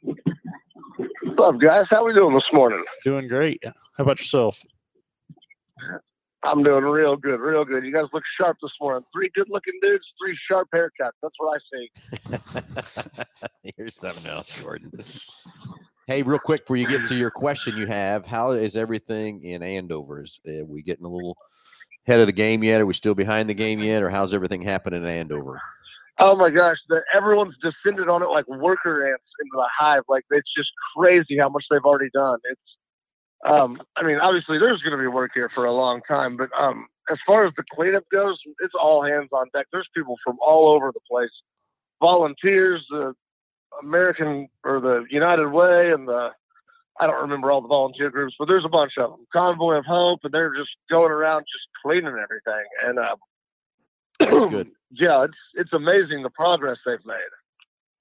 [0.00, 1.84] What's up, guys?
[1.90, 2.82] How we doing this morning?
[3.04, 3.62] Doing great.
[3.66, 3.72] How
[4.04, 4.64] about yourself?
[6.44, 7.84] I'm doing real good, real good.
[7.84, 9.04] You guys look sharp this morning.
[9.14, 11.12] Three good-looking dudes, three sharp haircuts.
[11.22, 11.90] That's what I see.
[13.76, 14.92] Here's something else, Jordan.
[16.06, 19.62] Hey, real quick before you get to your question you have, how is everything in
[19.62, 20.22] Andover?
[20.22, 21.34] Is uh, we getting a little
[22.06, 22.82] ahead of the game yet?
[22.82, 24.02] Are we still behind the game yet?
[24.02, 25.62] Or how's everything happening in Andover?
[26.18, 30.02] Oh my gosh, the, everyone's descended on it like worker ants into the hive.
[30.08, 32.38] Like it's just crazy how much they've already done.
[32.44, 32.60] It's,
[33.44, 36.48] um, I mean, obviously there's going to be work here for a long time, but
[36.58, 39.66] um, as far as the cleanup goes, it's all hands on deck.
[39.72, 41.30] There's people from all over the place,
[42.00, 43.14] volunteers, the
[43.82, 46.30] American or the United Way, and the
[47.00, 49.26] I don't remember all the volunteer groups, but there's a bunch of them.
[49.32, 52.64] Convoy of Hope, and they're just going around just cleaning everything.
[52.84, 53.16] And uh,
[54.20, 54.70] That's good.
[54.92, 57.16] yeah, it's it's amazing the progress they've made.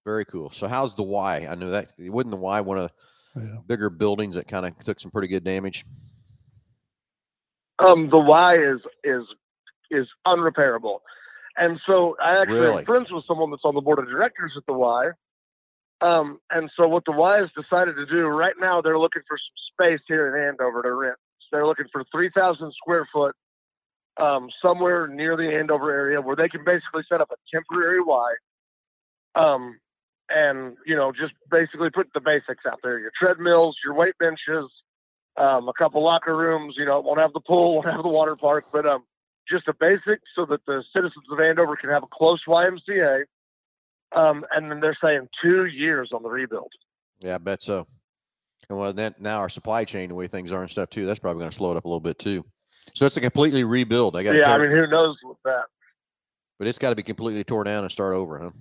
[0.06, 0.52] Very cool.
[0.52, 1.48] So how's the Y?
[1.50, 2.92] I know that you wouldn't the Y want of
[3.36, 3.58] Yeah.
[3.68, 5.86] bigger buildings that kind of took some pretty good damage.
[7.80, 9.24] Um, the Y is is
[9.90, 11.00] is unrepairable,
[11.58, 12.80] and so I actually Really?
[12.80, 15.10] am friends with someone that's on the board of directors at the Y.
[16.02, 19.38] Um, and so what the Y has decided to do right now, they're looking for
[19.38, 21.16] some space here in Andover to rent.
[21.40, 23.36] So they're looking for three thousand square foot,
[24.22, 28.34] um, somewhere near the Andover area where they can basically set up a temporary Y.
[29.36, 29.80] Um,
[30.34, 34.70] and you know, just basically put the basics out there: your treadmills, your weight benches,
[35.38, 36.76] um, a couple locker rooms.
[36.78, 39.04] You know, won't have the pool, won't have the water park, but um,
[39.50, 43.24] just a basic so that the citizens of Andover can have a close YMCA.
[44.16, 46.72] Um, and then they're saying two years on the rebuild.
[47.20, 47.88] Yeah, I bet so.
[48.70, 51.20] And well, then now our supply chain, the way things are and stuff too, that's
[51.20, 52.46] probably going to slow it up a little bit too.
[52.94, 54.16] So it's a completely rebuild.
[54.16, 55.64] I got Yeah, I mean, who knows with that?
[56.60, 58.52] but it's got to be completely tore down and start over, huh?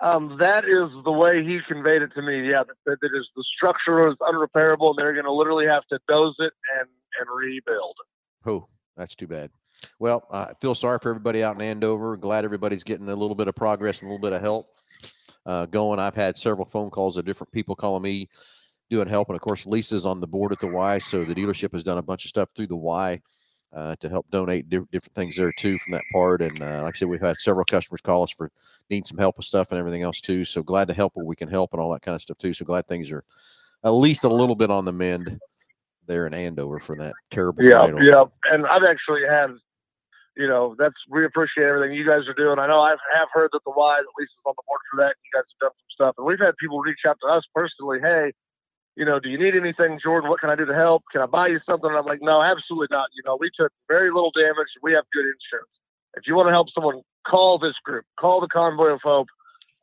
[0.00, 2.48] Um, that is the way he conveyed it to me.
[2.48, 5.98] Yeah, that, that is the structure is unrepairable, and they're going to literally have to
[6.08, 6.88] doze it and
[7.20, 7.96] and rebuild.
[8.46, 9.50] Oh, that's too bad.
[9.98, 12.16] Well, I feel sorry for everybody out in Andover.
[12.16, 14.66] Glad everybody's getting a little bit of progress and a little bit of help
[15.46, 15.98] uh, going.
[15.98, 18.28] I've had several phone calls of different people calling me
[18.90, 21.72] doing help, and of course, Lisa's on the board at the Y, so the dealership
[21.72, 23.20] has done a bunch of stuff through the Y
[23.72, 26.42] uh, to help donate diff- different things there too from that part.
[26.42, 28.50] And uh, like I said, we've had several customers call us for
[28.88, 30.44] needing some help with stuff and everything else too.
[30.44, 32.54] So glad to help where we can help and all that kind of stuff too.
[32.54, 33.24] So glad things are
[33.84, 35.38] at least a little bit on the mend
[36.06, 37.62] there in Andover for that terrible.
[37.62, 38.00] Yeah, write-off.
[38.02, 38.24] yeah.
[38.52, 39.50] And I've actually had,
[40.36, 42.58] you know, that's we appreciate everything you guys are doing.
[42.58, 44.96] I know I have heard that the Y at least is on the board for
[44.96, 45.14] that.
[45.14, 47.44] And you guys have done some stuff, and we've had people reach out to us
[47.54, 47.98] personally.
[48.00, 48.32] Hey,
[48.98, 50.28] you know, do you need anything, Jordan?
[50.28, 51.04] What can I do to help?
[51.12, 51.88] Can I buy you something?
[51.88, 53.08] And I'm like, no, absolutely not.
[53.16, 54.68] You know, we took very little damage.
[54.82, 55.70] We have good insurance.
[56.14, 58.04] If you want to help someone, call this group.
[58.18, 59.28] Call the Convoy of Hope.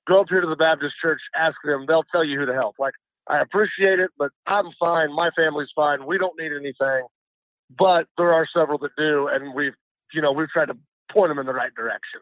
[0.08, 1.21] Go up here to the Baptist Church.
[1.36, 1.86] Ask them.
[1.88, 2.75] They'll tell you who to help.
[2.78, 2.93] Like.
[3.28, 5.12] I appreciate it, but I'm fine.
[5.12, 6.06] My family's fine.
[6.06, 7.08] We don't need anything.
[7.75, 9.73] But there are several that do, and we've,
[10.13, 10.78] you know, we've tried to
[11.12, 12.19] point them in the right direction.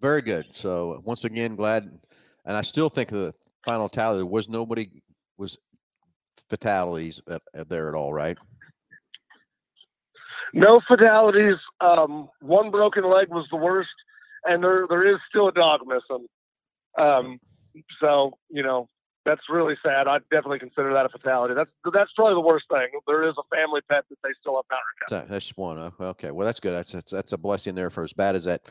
[0.00, 0.54] Very good.
[0.54, 1.90] So once again, glad,
[2.44, 5.02] and I still think the final tally there was nobody
[5.36, 5.58] was
[6.48, 8.36] fatalities at, at there at all, right?
[10.54, 11.56] No fatalities.
[11.80, 13.90] Um, one broken leg was the worst,
[14.44, 16.26] and there there is still a dog missing.
[16.98, 17.38] Um,
[18.00, 18.88] so you know
[19.26, 20.08] that's really sad.
[20.08, 21.54] I'd definitely consider that a fatality.
[21.54, 22.88] That's that's probably the worst thing.
[23.06, 25.30] There is a family pet that they still have not recovered.
[25.30, 25.78] That's just one.
[25.78, 26.72] uh, Okay, well that's good.
[26.72, 28.62] That's that's, that's a blessing there for as bad as that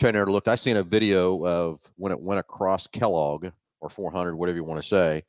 [0.00, 0.48] trainer looked.
[0.48, 3.46] I seen a video of when it went across Kellogg
[3.80, 5.22] or 400, whatever you want to say,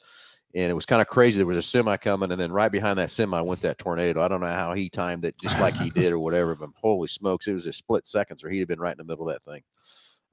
[0.53, 1.37] and it was kind of crazy.
[1.37, 4.21] There was a semi coming, and then right behind that semi went that tornado.
[4.21, 6.55] I don't know how he timed it, just like he did or whatever.
[6.55, 9.03] But holy smokes, it was a split seconds, or he'd have been right in the
[9.03, 9.63] middle of that thing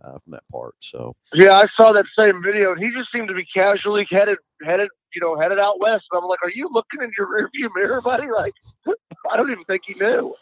[0.02, 0.74] uh, from that part.
[0.81, 4.38] So Yeah, I saw that same video, and he just seemed to be casually headed
[4.64, 6.04] headed you know headed out west.
[6.12, 8.28] And I'm like, are you looking in your rearview mirror, buddy?
[8.31, 8.54] Like,
[9.31, 10.35] I don't even think he knew.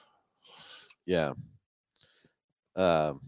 [1.07, 1.33] yeah.
[2.75, 3.21] Um,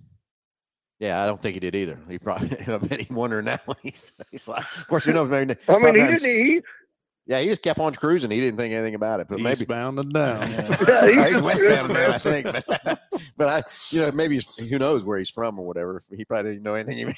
[0.99, 1.99] yeah, I don't think he did either.
[2.09, 3.59] He probably, I bet he wondering now.
[3.83, 6.47] He's, he's like, of course, you know, maybe, I mean, he had- didn't.
[6.47, 6.61] He
[7.27, 8.31] Yeah, he just kept on cruising.
[8.31, 10.41] He didn't think anything about it, but maybe bound and down.
[10.89, 12.11] Yeah, he's he's westbound cruising, man, man.
[12.11, 12.47] I think.
[12.85, 13.01] But,
[13.37, 16.03] but I, you know, maybe he's, who knows where he's from or whatever.
[16.17, 16.99] He probably didn't know anything.
[16.99, 17.15] Even,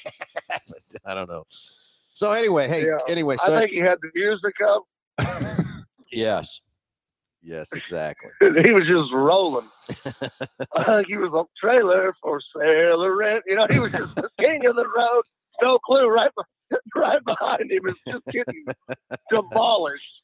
[0.47, 1.43] but I don't know.
[1.49, 4.83] So anyway, hey, Yeah, anyway, I think he had the music up.
[6.11, 6.61] yes,
[7.43, 8.29] yes, exactly.
[8.63, 9.67] he was just rolling.
[10.75, 13.43] I think he was on trailer for sale or rent.
[13.47, 15.23] You know, he was just the king of the road.
[15.61, 16.31] No clue, right,
[16.95, 18.65] right behind him is just getting
[19.31, 20.21] demolished.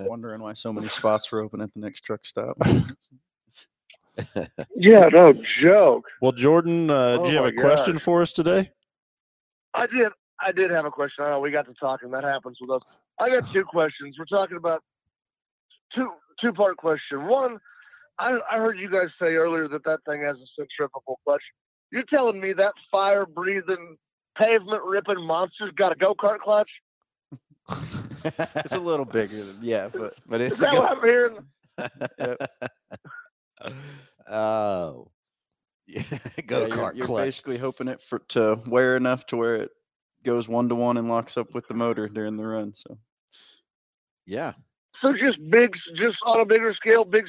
[0.00, 2.56] Wondering why so many spots were open at the next truck stop.
[4.74, 6.04] Yeah, no joke.
[6.20, 8.70] Well, Jordan, uh, Oh do you have my a question for us today?
[9.74, 10.08] I did.
[10.40, 11.24] I did have a question.
[11.24, 12.10] I know we got to talking.
[12.10, 12.82] That happens with us.
[13.20, 14.16] I got two questions.
[14.18, 14.82] We're talking about
[15.94, 17.26] two two part question.
[17.26, 17.58] One,
[18.18, 21.42] I, I heard you guys say earlier that that thing has a centrifugal clutch.
[21.92, 23.96] You're telling me that fire breathing,
[24.36, 26.70] pavement ripping monster's got a go kart clutch?
[28.56, 31.38] it's a little bigger, than, yeah, but but it's Is that what I'm hearing?
[34.28, 35.08] oh,
[35.86, 37.24] yeah, yeah, go you're- you're, clutch.
[37.24, 39.70] basically hoping it for to wear enough to where it
[40.24, 42.74] goes one to one and locks up with the motor during the run.
[42.74, 42.98] So
[44.26, 44.52] Yeah,
[45.02, 47.24] So just big, just on a bigger scale, big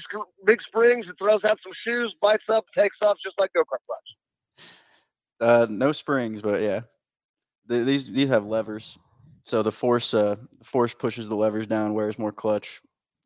[0.45, 1.05] big springs.
[1.09, 4.69] It throws out some shoes, bites up, takes off, just like go kart clutch.
[5.41, 6.81] uh, no springs, but yeah,
[7.69, 8.97] Th- these these have levers.
[9.43, 12.81] So the force uh force pushes the levers down, wears more clutch.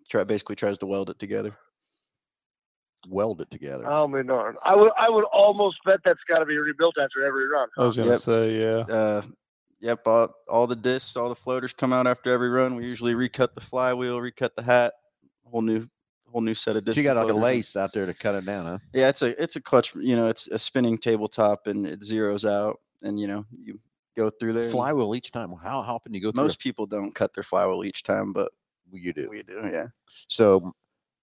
[0.09, 1.55] Try basically tries to weld it together.
[3.07, 3.85] weld it together.
[3.87, 4.55] Oh my darn!
[4.63, 7.67] I would I would almost bet that's got to be rebuilt after every run.
[7.77, 8.19] I was gonna Yep.
[8.19, 8.93] say, yeah.
[8.93, 9.21] Uh,
[9.81, 12.75] yep, all, all the discs, all the floaters come out after every run.
[12.75, 14.93] We usually recut the flywheel, recut the hat,
[15.43, 15.87] whole new
[16.31, 16.97] whole new set of discs.
[16.97, 17.43] you got like floaters in.
[17.43, 18.77] lace out there to cut it down, huh?
[18.93, 19.93] Yeah, it's a it's a clutch.
[19.95, 23.79] You know, it's a spinning tabletop and it zeroes out, and you know you
[24.15, 24.63] go through there.
[24.65, 25.49] Flywheel each time.
[25.61, 26.43] How, how often do you go through?
[26.43, 28.51] Most people don't cut their flywheel each time, but
[28.93, 29.29] you do.
[29.29, 29.69] we do.
[29.71, 29.87] Yeah.
[30.27, 30.73] So,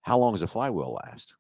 [0.02, 1.34] how long does a flywheel last?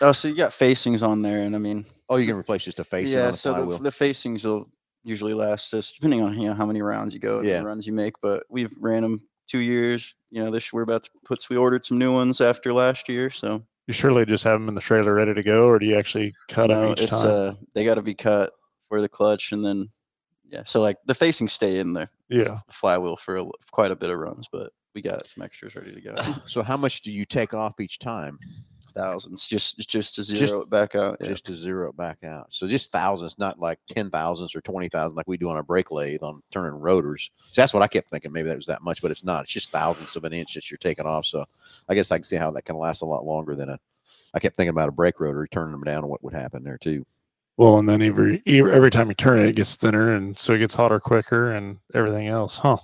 [0.00, 2.78] Oh, so you got facings on there, and I mean, Oh, you can replace just
[2.80, 3.24] a facing yeah.
[3.26, 3.76] on a So flywheel.
[3.78, 4.68] the, the facings will
[5.04, 7.60] usually lasts us depending on you know how many rounds you go, and Yeah.
[7.60, 8.14] the runs you make.
[8.22, 10.14] But we've ran them two years.
[10.30, 11.44] You know, this we're about to put.
[11.50, 14.74] We ordered some new ones after last year, so You surely just have them in
[14.74, 17.30] the trailer ready to go, or do you actually cut them no, each it's time?
[17.30, 18.52] uh they got to be cut
[18.88, 19.90] for the clutch, and then
[20.48, 20.62] yeah.
[20.64, 22.58] So like the facings stay in the yeah.
[22.70, 25.94] flywheel for a, l- quite a bit of runs, but we got some extras ready
[25.94, 26.14] to go.
[26.46, 28.38] so, how much do you take off each time?
[28.94, 31.16] Thousands, just just to zero Just- it back out.
[31.20, 31.28] Yeah.
[31.28, 32.46] just to zero it back out.
[32.50, 35.62] So just thousands, not like ten thousands or twenty thousand like we do on a
[35.62, 37.30] brake lathe on turning rotors.
[37.50, 38.32] So that's what I kept thinking.
[38.32, 39.44] Maybe that was that much, but it's not.
[39.44, 41.26] It's just thousands of an inch that you're taking off.
[41.26, 41.44] So
[41.88, 43.78] I guess I can see how that can last a lot longer than a.
[44.34, 46.78] I kept thinking about a brake rotor, turning them down, and what would happen there
[46.78, 47.04] too.
[47.58, 50.54] Well, and then every e- every time you turn it, it gets thinner, and so
[50.54, 52.78] it gets hotter quicker, and everything else, huh?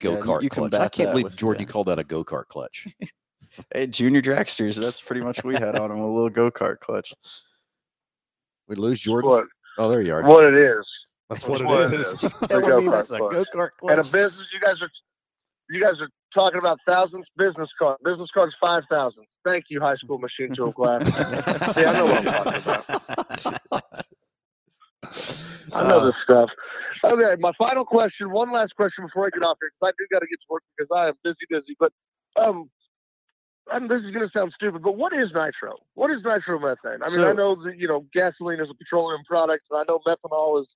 [0.00, 0.74] Go Yeah, kart you clutch.
[0.74, 1.66] I can't believe with- Jordan, yeah.
[1.66, 2.86] you called that a go kart clutch.
[3.72, 4.78] Hey, junior dragsters.
[4.80, 5.98] That's pretty much what we had on them.
[6.00, 7.12] A little go kart clutch.
[8.68, 9.30] we lose Jordan.
[9.30, 9.44] What
[9.78, 10.22] Oh, there you are.
[10.22, 10.86] what it is.
[11.28, 12.12] That's That's what what it it is.
[12.14, 12.22] is.
[12.22, 13.32] You telling me go-kart that's a clutch.
[13.32, 14.12] go kart And a clutch?
[14.12, 14.90] business, you guys are
[15.68, 17.26] you guys are talking about thousands.
[17.36, 19.24] Business card, business cards, five thousand.
[19.44, 21.02] Thank you, high school machine tool class.
[21.76, 22.84] See, I know what I'm talking about.
[25.74, 26.50] I know Uh, this stuff.
[27.04, 28.30] Okay, my final question.
[28.30, 30.46] One last question before I get off here, because I do got to get to
[30.48, 31.76] work because I am busy, busy.
[31.78, 31.92] But
[32.40, 32.70] um,
[33.72, 35.76] and this is going to sound stupid, but what is nitro?
[35.94, 36.98] What is nitromethane?
[37.04, 40.00] I mean, I know that you know gasoline is a petroleum product, and I know
[40.06, 40.68] methanol is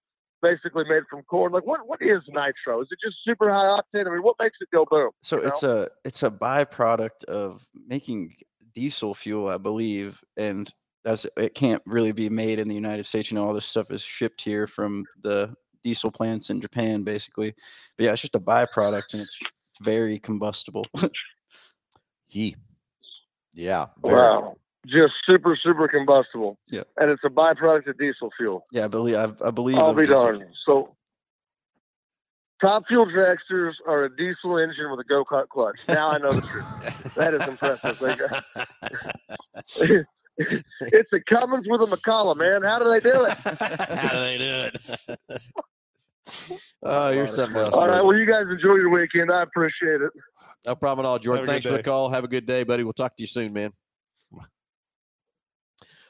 [0.42, 1.52] basically made from corn.
[1.52, 2.80] Like, what what is nitro?
[2.82, 4.06] Is it just super high octane?
[4.06, 5.10] I mean, what makes it go boom?
[5.22, 8.34] So you it's a it's a byproduct of making
[8.74, 10.72] diesel fuel, I believe, and
[11.04, 13.30] that's it can't really be made in the United States.
[13.30, 17.54] You know, all this stuff is shipped here from the diesel plants in Japan, basically.
[17.96, 19.38] But yeah, it's just a byproduct, and it's
[19.80, 20.86] very combustible.
[22.30, 22.54] He.
[23.52, 23.86] Yeah.
[24.02, 24.14] very.
[24.14, 24.56] Wow.
[24.86, 26.56] Just super, super combustible.
[26.68, 26.84] Yeah.
[26.96, 28.66] And it's a byproduct of diesel fuel.
[28.72, 29.76] yeah, I believe I've, I believe.
[29.76, 30.42] I'll be darned.
[30.64, 30.96] So,
[32.62, 35.82] top fuel dragsters are a diesel engine with a go kart clutch.
[35.86, 37.14] Now I know the truth.
[37.16, 38.00] That is impressive.
[40.42, 42.62] It's a Cummins with a McCulloch, man.
[42.62, 43.32] How do they do it?
[43.98, 45.42] How do they do it?
[46.82, 47.74] oh, you're Lot of something else.
[47.74, 48.00] All right.
[48.00, 49.30] Well, you guys enjoy your weekend.
[49.30, 50.10] I appreciate it.
[50.66, 51.40] No problem at all, Jordan.
[51.40, 52.10] Have a good Thanks for the call.
[52.10, 52.84] Have a good day, buddy.
[52.84, 53.72] We'll talk to you soon, man.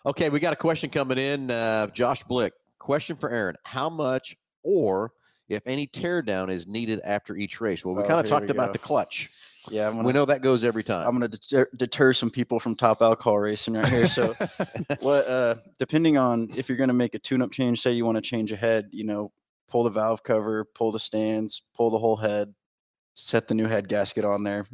[0.06, 1.50] Okay, we got a question coming in.
[1.50, 2.54] Uh, Josh Blick.
[2.78, 3.56] Question for Aaron.
[3.64, 4.34] How much
[4.64, 5.12] or
[5.48, 7.84] if any teardown is needed after each race?
[7.84, 8.72] Well, we Oh, kind of talked about go.
[8.72, 9.28] the clutch.
[9.68, 11.06] Yeah, I'm We know that goes every time.
[11.06, 14.06] I'm gonna deter, deter some people from top alcohol racing right here.
[14.06, 14.32] So
[15.00, 18.06] what uh depending on if you're going to make a tune up change say you
[18.06, 19.32] want to change a head you know
[19.68, 22.54] pull the valve cover pull the stands pull the whole head
[23.20, 24.66] set the new head gasket on there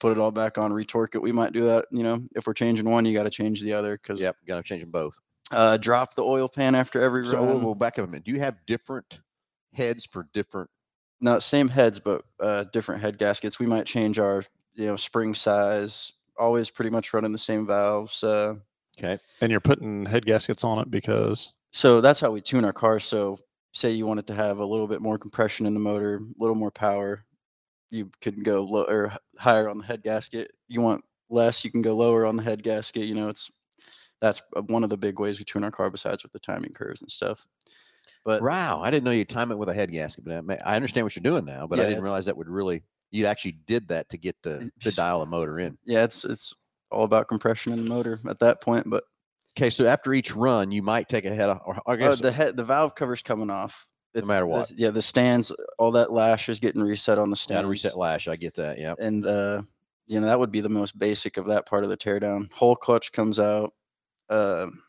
[0.00, 2.52] put it all back on retorque it we might do that you know if we're
[2.54, 5.18] changing one you got to change the other because yep, got to change them both.
[5.52, 8.24] uh drop the oil pan after every So run we'll back up a minute.
[8.24, 9.20] Do you have different
[9.72, 10.70] heads for different?
[11.20, 14.42] no same heads but uh different head gaskets we might change our
[14.74, 18.54] you know spring size always pretty much running the same valves uh
[18.98, 19.18] Okay.
[19.40, 23.04] and you're putting head gaskets on it because So that's how we tune our cars.
[23.04, 23.38] So
[23.72, 26.20] say you want it to have a little bit more compression in the motor, a
[26.38, 27.24] little more power,
[27.94, 30.50] you could go low or higher on the head gasket.
[30.68, 33.04] You want less, you can go lower on the head gasket.
[33.04, 33.50] You know, it's
[34.20, 36.72] that's uh, one of the big ways we tune our car besides with the timing
[36.72, 37.46] curves and stuff.
[38.24, 41.04] But Wow, I didn't know you time it with a head gasket, but I, understand
[41.04, 41.66] what you're doing now.
[41.66, 44.90] But I didn't realize that would really you actually did that to get the to
[44.92, 45.78] dial a motor in.
[45.84, 46.54] yeah, it's it's
[46.90, 48.88] all about compression in the motor at that point.
[48.88, 49.04] But
[49.56, 51.62] Okay, so after each run, you might take a head off.
[51.64, 53.86] Or I uh, guess the head, the valve cover's coming off.
[54.14, 54.70] It's, matter what.
[54.76, 57.62] yeah, the stands, all that lash is getting reset on the got stands.
[57.64, 58.28] to reset lash.
[58.28, 58.78] I get that.
[58.78, 58.94] Yeah.
[58.98, 59.62] and uh
[60.06, 62.76] you know that would be the most basic of that part of the teardown whole
[62.76, 63.72] clutch comes out
[64.30, 64.82] um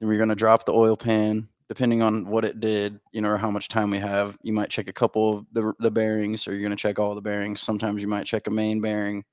[0.00, 3.30] and we're going to drop the oil pan depending on what it did you know
[3.30, 6.46] or how much time we have you might check a couple of the, the bearings
[6.48, 9.24] or you're going to check all the bearings sometimes you might check a main bearing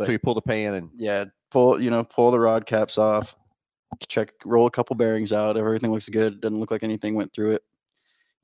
[0.00, 3.36] So you pull the pan and yeah pull you know pull the rod caps off
[4.08, 7.32] check roll a couple bearings out if everything looks good doesn't look like anything went
[7.32, 7.62] through it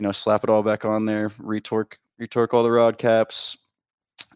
[0.03, 3.57] you know slap it all back on there retorque retorque all the rod caps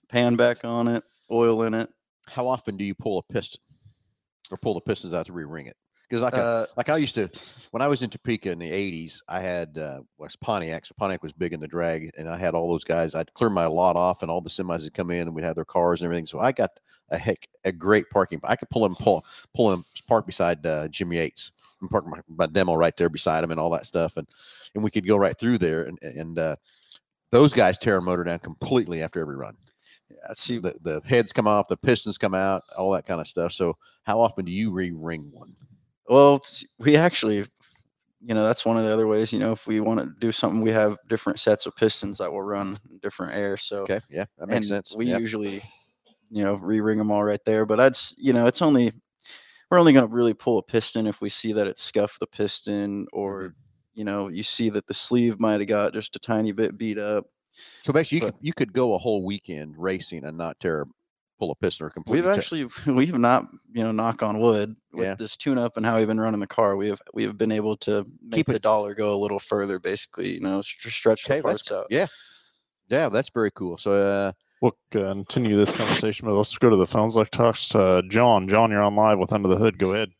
[0.09, 1.91] pan back on it oil in it
[2.29, 3.61] how often do you pull a piston
[4.51, 5.77] or pull the pistons out to re-ring it?
[6.09, 7.29] Because like Uh, like I used to
[7.73, 10.87] when I was in Topeka in the '80s, I had uh, was Pontiac.
[10.87, 13.17] So Pontiac was big in the drag, and I had all those guys.
[13.17, 15.57] I'd clear my lot off, and all the semis would come in, and we'd have
[15.57, 16.29] their cars and everything.
[16.29, 18.39] So I got a heck a great parking.
[18.45, 21.51] I could pull him pull pull him park beside uh, Jimmy Yates
[21.81, 24.27] and park my, my demo right there beside him and all that stuff, and
[24.75, 26.57] and we could go right through there, and and uh,
[27.31, 29.57] those guys tear a motor down completely after every run.
[30.11, 33.27] yeah, see The the heads come off, the pistons come out, all that kind of
[33.29, 33.53] stuff.
[33.53, 35.55] So how often do you re-ring one?
[36.09, 36.41] well
[36.79, 37.39] we actually
[38.21, 40.33] you know that's one of the other ways you know if we want to do
[40.33, 44.25] something we have different sets of pistons that will run different air so Okay, yeah,
[44.39, 44.97] that makes sense.
[44.97, 45.21] We Yep.
[45.21, 45.63] usually,
[46.31, 47.67] you know, re-ring them all right there.
[47.67, 48.93] But that's you know, it's only
[49.71, 52.27] we're only going to really pull a piston if we see that it scuffed the
[52.27, 53.51] piston, or Mm-hmm.
[53.95, 56.99] you know, you see that the sleeve might have got just a tiny bit beat
[56.99, 57.27] up.
[57.85, 60.87] So basically, you But- could you could go a whole weekend racing and not tear
[61.39, 62.27] pull a piston or completely.
[62.27, 65.15] We've actually we have not, you know, knock on wood with Yeah.
[65.17, 66.77] this tune-up and how we've been running the car.
[66.77, 69.79] We have we have been able to make Keep the dollar go a little further,
[69.79, 70.35] basically.
[70.35, 71.87] You know, stretch okay, the parts out.
[71.91, 72.07] yeah,
[72.89, 73.77] yeah, that's very cool.
[73.79, 77.17] So uh, we'll continue this conversation, but let's go to the phones.
[77.17, 78.49] Like talks to John.
[78.49, 79.79] John, you're on live with Under the Hood.
[79.79, 80.11] Go ahead.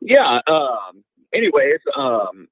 [0.00, 0.40] Yeah.
[0.46, 2.48] Um, anyways, um,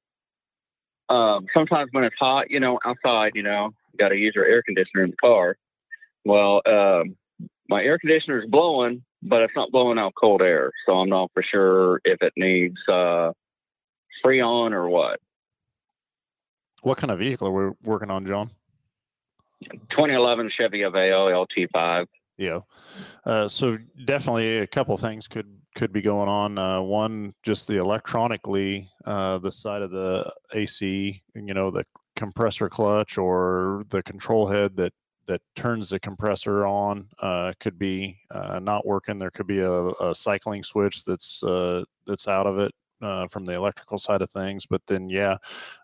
[1.08, 4.62] um, sometimes when it's hot, you know, outside, you know, got to use your air
[4.62, 5.56] conditioner in the car.
[6.24, 7.16] Well, um,
[7.68, 11.30] my air conditioner is blowing, but it's not blowing out cold air, so I'm not
[11.34, 13.32] for sure if it needs uh,
[14.24, 15.20] Freon or what.
[16.82, 18.50] What kind of vehicle are we working on, John?
[19.90, 22.06] 2011 Chevy Aveo LT5.
[22.38, 22.60] Yeah.
[23.24, 26.58] Uh, so definitely a couple things could could be going on.
[26.58, 31.84] Uh, one, just the electronically, uh, the side of the AC, you know, the
[32.16, 34.92] compressor clutch or the control head that
[35.26, 39.16] that turns the compressor on uh, could be uh, not working.
[39.16, 42.72] There could be a, a cycling switch that's uh, that's out of it.
[43.02, 45.38] Uh, from the electrical side of things, but then yeah,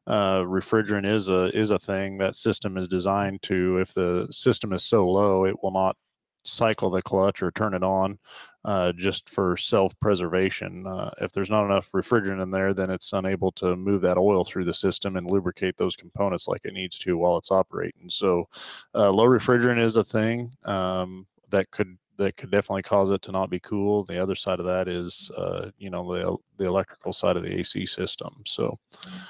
[0.07, 2.19] uh, refrigerant is a is a thing.
[2.19, 5.97] That system is designed to, if the system is so low, it will not
[6.45, 8.19] cycle the clutch or turn it on
[8.65, 10.87] uh, just for self preservation.
[10.87, 14.45] Uh, if there's not enough refrigerant in there, then it's unable to move that oil
[14.45, 18.09] through the system and lubricate those components like it needs to while it's operating.
[18.11, 18.49] So,
[18.95, 23.33] uh, low refrigerant is a thing um, that could that could definitely cause it to
[23.33, 24.05] not be cool.
[24.05, 27.59] The other side of that is, uh, you know, the the electrical side of the
[27.59, 28.43] AC system.
[28.45, 28.79] So,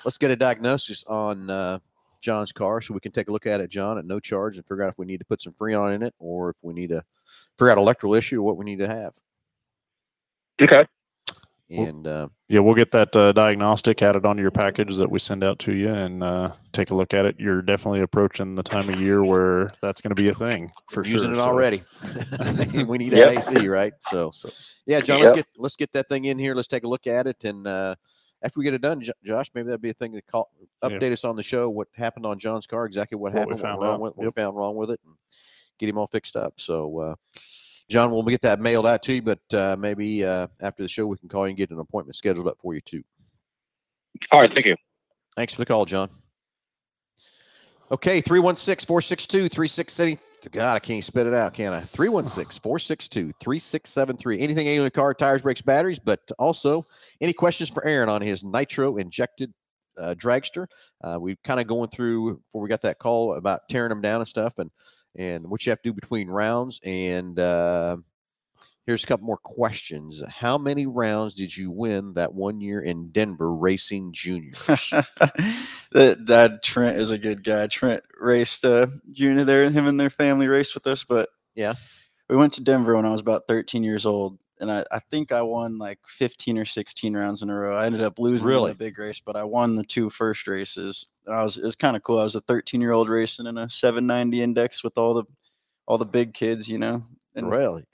[0.05, 1.78] Let's get a diagnosis on uh,
[2.20, 4.66] John's car so we can take a look at it, John, at no charge and
[4.66, 6.89] figure out if we need to put some Freon in it or if we need
[6.91, 7.03] to
[7.59, 9.14] figure out electrical issue or what we need to have.
[10.61, 10.87] Okay.
[11.69, 15.19] Well- And uh, yeah, we'll get that uh, diagnostic added onto your package that we
[15.19, 17.37] send out to you and uh, take a look at it.
[17.41, 21.03] You're definitely approaching the time of year where that's going to be a thing for
[21.03, 21.33] we're using sure.
[21.33, 21.83] it So- already.
[22.89, 23.35] we need Yep.
[23.35, 23.93] that AC, right?
[24.11, 24.49] So, So,
[24.87, 25.47] yeah, John, let's Yep.
[25.47, 26.55] get let's get that thing in here.
[26.55, 27.97] Let's take a look at it, and uh,
[28.45, 30.51] after we get it done, Jo- Josh, maybe that'd be a thing to call
[30.83, 30.91] Yeah.
[30.91, 31.69] update us on the show.
[31.69, 32.85] What happened on John's car?
[32.87, 33.61] Exactly what, What we happened?
[33.61, 34.01] found what, wrong out.
[34.03, 34.35] with, what Yep.
[34.37, 35.14] we found wrong with it, and
[35.81, 36.61] get him all fixed up.
[36.61, 37.14] So, uh,
[37.89, 41.07] John, we'll get that mailed out to you, but uh, maybe uh, after the show
[41.07, 43.03] we can call you and get an appointment scheduled up for you too.
[44.32, 44.53] All right.
[44.53, 44.76] Thank you.
[45.37, 46.11] Thanks for the call, John.
[47.93, 50.18] Okay, 316 462 3670.
[50.51, 51.80] God, I can't spit it out, can I?
[51.80, 54.41] 316 462 3673.
[54.41, 56.84] Anything ailing the car, tires, brakes, batteries, but also
[57.20, 59.53] any questions for Aaron on his nitro injected
[59.99, 60.66] uh, dragster?
[61.03, 64.20] Uh, we kind of going through before we got that call about tearing them down
[64.20, 64.70] and stuff and
[65.19, 66.81] and what you have to do between rounds.
[66.85, 67.99] And uh,
[68.87, 70.23] here's a couple more questions.
[70.27, 74.59] How many rounds did you win that one year in Denver racing juniors?
[75.93, 77.67] that dad Trent is a good guy.
[77.67, 81.75] Trent raced uh junior there, and him and their family raced with us, but Yeah.
[82.29, 85.33] We went to Denver when I was about 13 years old, and I, I think
[85.33, 87.77] I won like 15 or 16 rounds in a row.
[87.77, 88.73] I ended up losing in Really?
[88.73, 91.07] the big race, but I won the two first races.
[91.27, 92.19] And I was it was kind of cool.
[92.19, 95.25] I was a 13 year old racing in a 790 index with all the
[95.87, 97.03] all the big kids, you know,
[97.35, 97.85] and really?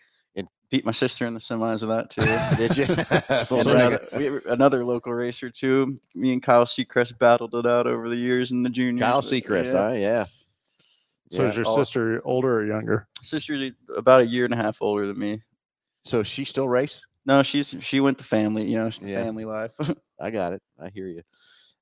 [0.71, 2.23] beat my sister in the semis of that too.
[2.57, 2.87] Did you?
[3.71, 5.99] Another, we- another local racer too.
[6.15, 8.99] Me and Kyle Seacrest battled it out over the years in the juniors.
[9.07, 9.73] Kyle Seacrest, yeah.
[9.89, 9.93] huh?
[9.93, 10.25] Yeah.
[11.31, 11.49] so Yeah.
[11.51, 13.07] is your all- sister older or younger?
[13.21, 15.43] Sister's about a year and a half older than me.
[16.05, 17.03] So she still race?
[17.25, 18.69] No, she's she went to family.
[18.69, 19.23] You know, it's Yeah.
[19.23, 19.75] family life.
[20.21, 20.63] I got it.
[20.81, 21.23] I hear you.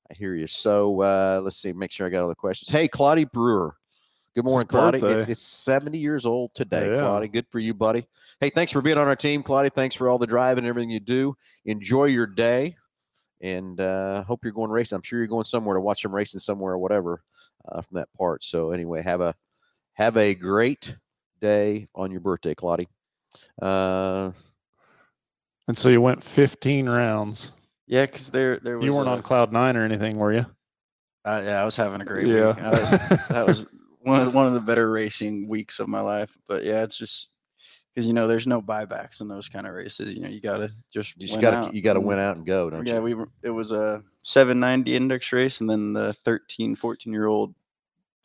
[0.09, 0.47] I hear you.
[0.47, 1.73] So uh, let's see.
[1.73, 2.69] Make sure I got all the questions.
[2.69, 3.75] Hey, Claudia Brewer.
[4.35, 5.19] Good It's morning, Claudia.
[5.19, 6.99] It's, it's 70 years old today, Yeah.
[7.01, 7.27] Claudia.
[7.27, 8.05] Good for you, buddy.
[8.39, 9.69] Hey, thanks for being on our team, Claudia.
[9.71, 11.35] Thanks for all the drive and everything you do.
[11.65, 12.77] Enjoy your day,
[13.41, 14.95] and uh, hope you're going racing.
[14.95, 17.23] I'm sure you're going somewhere to watch them racing somewhere or whatever
[17.67, 18.43] uh, from that part.
[18.43, 19.35] So anyway, have a
[19.93, 20.95] have a great
[21.41, 22.87] day on your birthday, Claudia.
[23.61, 24.31] Uh,
[25.67, 27.51] And so you went 15 rounds.
[27.87, 30.45] yeah, because there there was You weren't a- on cloud nine or anything, were you?
[31.23, 32.47] Uh, yeah, I was having a great Yeah.
[32.55, 32.63] week.
[32.63, 32.89] I was,
[33.29, 33.65] that was
[34.01, 36.35] one of one of the better racing weeks of my life.
[36.47, 37.29] But yeah, it's just
[37.93, 40.15] because you know there's no buybacks in those kind of races.
[40.15, 41.69] You know, you gotta just you just win got out.
[41.69, 42.97] to you got to win out and go, don't Yeah, you?
[42.99, 43.29] Yeah, we were.
[43.43, 47.53] It was a 790 index race, and then the 13, 14 year old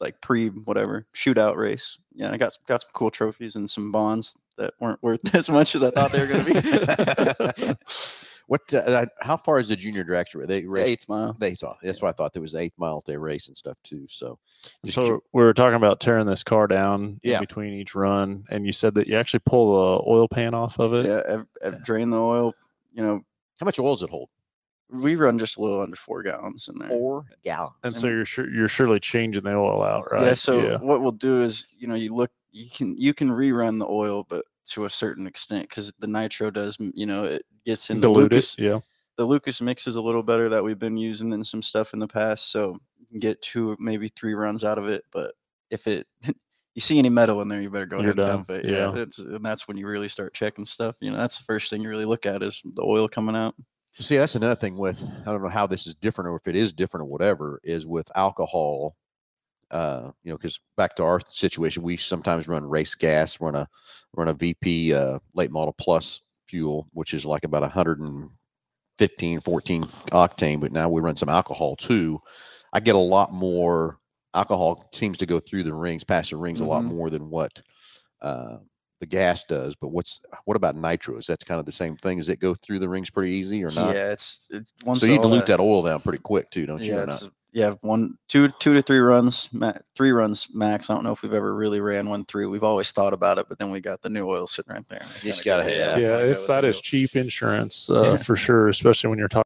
[0.01, 1.99] like pre whatever shootout race.
[2.17, 5.35] Yeah, and I got some, got some cool trophies and some bonds that weren't worth
[5.35, 7.75] as much as I thought they were going to be.
[8.47, 8.73] what?
[8.73, 10.47] Uh, how far is the junior dragster?
[10.47, 11.35] They race Eighth mile.
[11.39, 13.77] They thought that's why I thought there was the eighth mile they race and stuff
[13.85, 14.07] too.
[14.09, 14.39] So
[14.89, 17.35] So keep- we were talking about tearing this car down Yeah.
[17.35, 20.79] in between each run, and you said that you actually pull the oil pan off
[20.79, 21.05] of it.
[21.07, 22.55] Yeah, I've, I've drained the oil.
[22.95, 23.21] You know,
[23.61, 24.31] how much oil does it hold?
[24.91, 26.89] We run just a little under four gallons in there.
[26.89, 27.75] Four gallons.
[27.83, 30.27] And so you're sure you're surely changing the oil out, right?
[30.27, 30.35] Yeah.
[30.35, 33.87] So what we'll do is, you know, you look, you can you can rerun the
[33.87, 38.01] oil, but to a certain extent, because the nitro does, you know, it gets in
[38.01, 38.55] the Lucas.
[38.59, 38.63] it.
[38.63, 38.81] Yeah.
[39.17, 42.01] The Lucas mix is a little better that we've been using than some stuff in
[42.01, 45.05] the past, so you can get two, maybe three runs out of it.
[45.11, 45.35] But
[45.71, 46.07] if it
[46.77, 48.67] you see any metal in there, you better go You're ahead and dump it.
[48.67, 48.95] Yeah.
[48.95, 50.97] It's, and that's when you really start checking stuff.
[51.01, 53.55] You know, that's the first thing you really look at is the oil coming out.
[53.99, 56.57] See, that's another thing with I don't know how this is different or if it
[56.57, 58.97] is different or whatever is with alcohol.
[59.71, 63.67] Uh, you know, because back to our situation, we sometimes run race gas, run a
[64.15, 69.83] run a VP uh, late model plus fuel, which is like about 115, 14
[70.13, 70.61] octane.
[70.61, 72.21] But now we run some alcohol too.
[72.73, 73.99] I get a lot more
[74.35, 76.89] alcohol seems to go through the rings, past the rings a lot Mhm.
[76.89, 77.61] more than what
[78.21, 78.59] uh,
[79.01, 79.75] the gas does.
[79.75, 81.17] But what's what about nitro?
[81.19, 82.19] Is that kind of the same thing?
[82.19, 83.95] Does it go through the rings pretty easy or not?
[83.95, 86.93] Yeah, it's it, once so you dilute that oil down pretty quick too, don't you?
[86.95, 87.19] yeah, or
[87.53, 90.91] yeah, one, two, two to three runs, ma- three runs max.
[90.91, 92.51] I don't know if we've ever really ran one through.
[92.51, 95.01] We've always thought about it, but then we got the new oil sitting right there.
[95.23, 97.89] You just kinda gotta go, have- Yeah, it's with that the is new- cheap insurance
[97.89, 99.43] uh, for sure, especially when you're talking.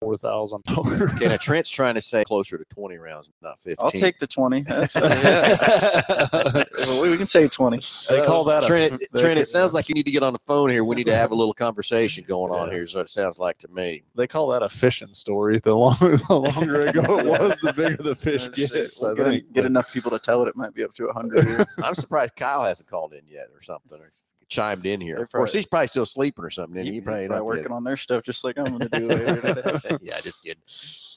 [0.00, 3.76] Four thousand Okay, now Trent's trying to say closer to 20 rounds, not 15.
[3.84, 4.62] I'll take the 20.
[4.62, 7.78] That's, uh, well, we can say 20.
[8.08, 8.92] They call that a Trent.
[8.94, 10.84] f- it- Trent, ca- it sounds like you need to get on the phone here.
[10.84, 12.74] We need to have a little conversation going on Yeah.
[12.74, 12.82] here.
[12.84, 14.02] Is what it sounds like to me.
[14.14, 15.58] They call that a fishing story.
[15.58, 19.00] The longer the longer ago it was, the bigger the fish Let's gets.
[19.00, 19.52] We'll I get, think.
[19.52, 20.48] get But enough people to tell it.
[20.48, 21.66] It might be up to 100.
[21.82, 24.12] I'm surprised Kyle hasn't called in yet or something or
[24.48, 25.14] chimed in here.
[25.16, 26.84] They're Of course, probably- he's probably still sleeping or something.
[26.84, 29.40] You- probably probably not working on their stuff just like I'm going to do later
[29.54, 29.96] today.
[30.00, 30.62] yeah, just kidding.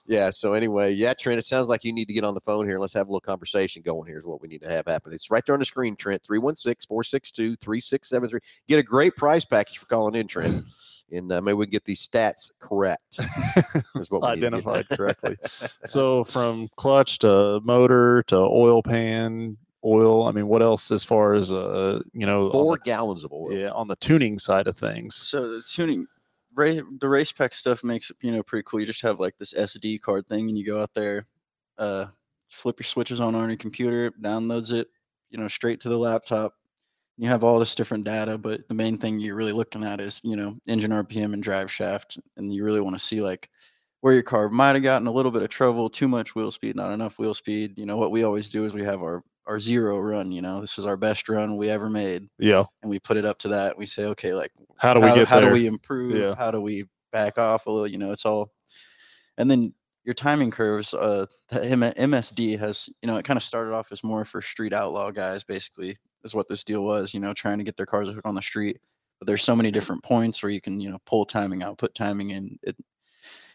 [0.07, 0.29] Yeah.
[0.31, 2.79] So anyway, yeah, Trent, it sounds like you need to get on the phone here.
[2.79, 4.07] Let's have a little conversation going.
[4.07, 5.13] Here's what we need to have happen.
[5.13, 8.39] It's right there on the screen, Trent, 316-462-3673.
[8.67, 10.65] Get a great price package for calling in, Trent.
[11.13, 13.19] And uh, maybe we can get these stats correct.
[13.97, 14.47] Is what we need to get.
[14.53, 15.35] identified correctly.
[15.83, 20.27] so from clutch to motor to oil pan, oil.
[20.27, 23.31] I mean, what else as far as uh you know on Four the- gallons of
[23.33, 23.51] oil.
[23.53, 25.15] yeah on the tuning side of things.
[25.15, 26.05] So the tuning,
[26.53, 28.79] ra- the race pack stuff makes it you know pretty cool.
[28.79, 31.25] You just have like this SD card thing, and you go out there,
[31.77, 32.07] uh,
[32.49, 34.87] flip your switches on on your computer, downloads it,
[35.29, 36.53] you know, straight to the laptop.
[37.17, 40.21] You have all this different data, but the main thing you're really looking at is
[40.23, 43.49] you know engine RPM and drive shaft, and you really want to see like
[44.01, 46.75] where your car might have gotten a little bit of trouble, too much wheel speed,
[46.75, 47.77] not enough wheel speed.
[47.77, 50.31] You know what we always do is we have our our zero run.
[50.31, 52.63] You know this is our best run we ever made, Yeah.
[52.81, 53.77] and we put it up to that.
[53.77, 55.49] We say, okay, like How do we how, get how there?
[55.49, 56.35] do we improve Yeah.
[56.35, 58.51] how do we back off a little you know it's all
[59.37, 59.73] and then
[60.05, 61.81] your timing curves uh the M-
[62.11, 65.43] msd has you know it kind of started off as more for street outlaw guys
[65.43, 68.35] basically is what this deal was you know trying to get their cars hooked on
[68.35, 68.79] the street
[69.19, 71.93] but there's so many different points where you can you know pull timing out put
[71.93, 72.77] timing in it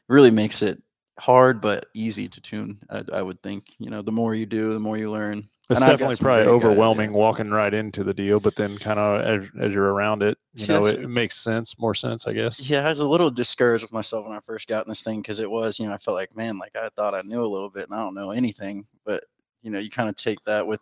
[0.07, 0.79] really makes it
[1.19, 4.75] hard but easy to tune I, I would think you know the more you do
[4.75, 6.69] the more you learn It's and definitely probably great guys, yeah.
[6.69, 10.39] overwhelming walking right into the deal, but then kind of as, as you're around it,
[10.55, 12.71] you See, know, it, it makes sense, more sense, I guess.
[12.71, 15.23] Yeah, I was a little discouraged with myself when I first got in this thing
[15.23, 17.47] because it was, you know, I felt like, man, like I thought I knew a
[17.47, 18.87] little bit and I don't know anything.
[19.05, 19.25] But,
[19.63, 20.81] you know, you kind of take that with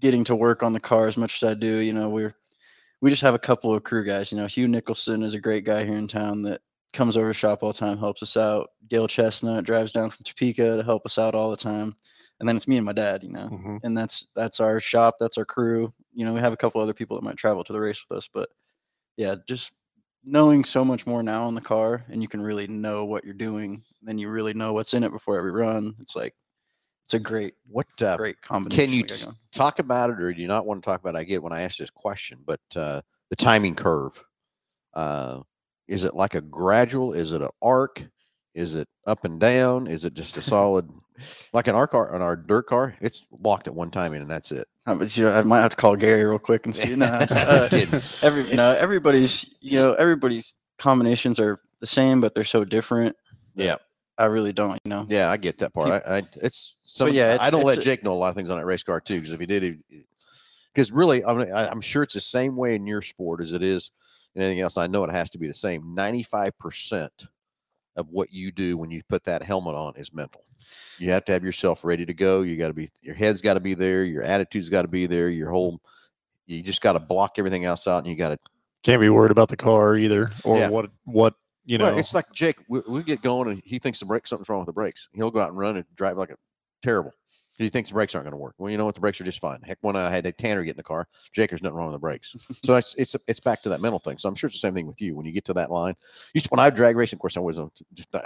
[0.00, 1.76] getting to work on the car as much as I do.
[1.76, 2.34] You know, we're,
[3.00, 4.32] we just have a couple of crew guys.
[4.32, 6.62] You know, Hugh Nicholson is a great guy here in town that
[6.92, 8.70] comes over to shop all the time, helps us out.
[8.88, 11.94] Gail Chestnut drives down from Topeka to help us out all the time.
[12.38, 13.80] And then it's me and my dad, you know Mhm.
[13.82, 16.94] and that's that's our shop that's our crew you know we have a couple other
[16.94, 18.48] people that might travel to the race with us but
[19.16, 19.72] yeah just
[20.24, 23.34] knowing so much more now in the car and you can really know what you're
[23.34, 26.34] doing then you really know what's in it before every run it's like
[27.04, 30.42] it's a great What uh, great combination can you t- talk about it, or do
[30.42, 31.14] you not want to talk about?
[31.14, 31.18] It?
[31.18, 34.24] I get when I ask this question, but uh, the timing curve.
[34.92, 35.42] Uh,
[35.86, 37.12] is it like a gradual?
[37.12, 38.04] Is it an arc?
[38.56, 39.86] Is it up and down?
[39.86, 40.90] Is it just a solid,
[41.52, 42.94] like in our car on our dirt car?
[43.00, 44.68] It's locked at one timing and that's it.
[44.86, 46.94] Uh, but, you know, I might have to call Gary real quick and see.
[46.96, 52.34] No, Just uh, every you know everybody's you know everybody's combinations are the same, but
[52.34, 53.16] they're so different.
[53.54, 53.76] Yeah.
[54.18, 54.78] I really don't.
[54.84, 55.06] You know.
[55.08, 55.90] Yeah, I get that part.
[55.90, 58.58] I, I it's so yeah, I don't let Jake know a lot of things on
[58.58, 59.82] that race car too, because if he did,
[60.72, 63.52] because really, I mean, I, I'm sure it's the same way in your sport as
[63.52, 63.90] it is
[64.34, 64.78] in anything else.
[64.78, 65.94] I know it has to be the same.
[65.94, 67.26] Ninety five percent
[67.96, 70.42] of what you do when you put that helmet on is mental.
[70.98, 72.42] You have to have yourself ready to go.
[72.42, 74.04] You got to be your head's got to be there.
[74.04, 75.28] Your attitude's got to be there.
[75.28, 75.80] Your whole
[76.46, 78.38] you just got to block everything else out, and you got to
[78.82, 80.68] Can't be worried about the car either, or Yeah.
[80.68, 81.34] what what
[81.64, 81.86] you know.
[81.86, 82.56] Well, it's like Jake.
[82.68, 85.08] We, we get going, and he thinks the brake something's wrong with the brakes.
[85.12, 86.36] He'll go out and run and drive like a
[86.82, 87.12] terrible.
[87.58, 88.54] He thinks the brakes aren't going to work.
[88.58, 88.94] Well, you know what?
[88.94, 89.60] The brakes are just fine.
[89.62, 91.94] Heck, when I had a Tanner get in the car, Jake, there's nothing wrong with
[91.94, 92.34] the brakes.
[92.64, 94.18] so it's it's it's back to that mental thing.
[94.18, 95.14] So I'm sure it's the same thing with you.
[95.16, 95.94] When you get to that line,
[96.34, 97.72] used to, when I drag racing, of course, I wasn't.
[97.94, 98.24] Just not,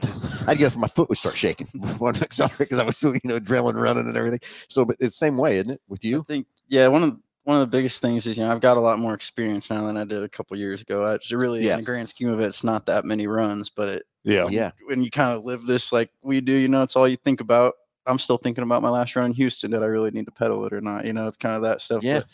[0.48, 3.38] I'd get up and my foot would start shaking because I was so you know
[3.38, 4.40] adrenaline running and everything.
[4.68, 6.20] So, but it's the same way, isn't it, with you?
[6.20, 8.76] I think yeah, one of one of the biggest things is you know I've got
[8.76, 11.04] a lot more experience now than I did a couple years ago.
[11.04, 11.74] I really Yeah.
[11.74, 14.52] in the grand scheme of it, it's not that many runs, but it yeah, when,
[14.52, 14.70] Yeah.
[14.86, 17.40] when you kind of live this like we do, you know, it's all you think
[17.40, 17.74] about.
[18.06, 19.70] I'm still thinking about my last run in Houston.
[19.70, 21.06] Did I really need to pedal it or not?
[21.06, 22.02] You know, it's kind of that stuff.
[22.02, 22.20] Yeah.
[22.20, 22.26] but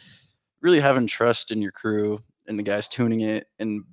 [0.60, 3.84] really having trust in your crew and the guys tuning it and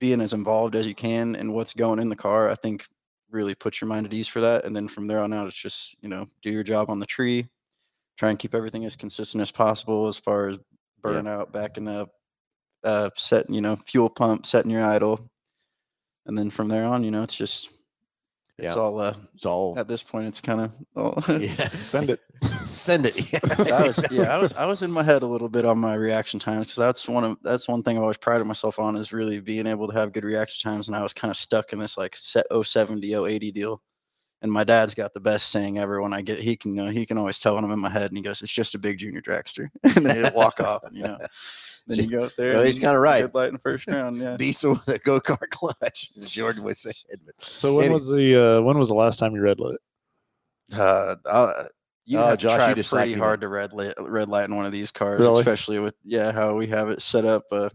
[0.00, 2.86] being as involved as you can in what's going in the car, I think
[3.30, 4.64] really puts your mind at ease for that.
[4.64, 7.06] And then from there on out, it's just, you know, do your job on the
[7.06, 7.48] tree,
[8.16, 10.58] try and keep everything as consistent as possible as far as
[11.02, 12.10] burnout, backing up,
[12.82, 15.20] uh, setting, you know, fuel pump, setting your idle.
[16.26, 17.70] And then from there on, you know, it's just,
[18.58, 18.80] it's Yeah.
[18.82, 21.68] all, uh, It's all at this point, it's kind of, all yeah.
[21.68, 22.20] send it.
[22.64, 23.16] Send it.
[23.72, 25.94] I was yeah, I was I was in my head a little bit on my
[25.94, 29.12] reaction times because that's one of that's one thing I've always prided myself on is
[29.12, 31.78] really being able to have good reaction times, and I was kind of stuck in
[31.78, 33.82] this like set 070 080 deal.
[34.42, 36.02] And my dad's got the best saying ever.
[36.02, 37.88] When I get, he can, you know, he can always tell when I'm in my
[37.88, 40.84] head, and he goes, "It's just a big junior dragster," and then he'll walk off,
[40.84, 41.18] and, you know.
[41.86, 42.54] Then you go up there.
[42.54, 43.20] Well, he's kinda right.
[43.20, 44.38] Good light in the first round, yeah.
[44.38, 46.92] Diesel with a go kart clutch, as Jordan would say.
[47.26, 49.78] But So when Any- was the uh, when was the last time you red lit?
[50.74, 51.68] Uh, I'll-
[52.06, 54.64] you Oh, have Josh, to you pretty hard to red light, red light in one
[54.66, 55.40] of these cars, Really?
[55.40, 57.44] especially with yeah how we have it set up.
[57.52, 57.68] Uh,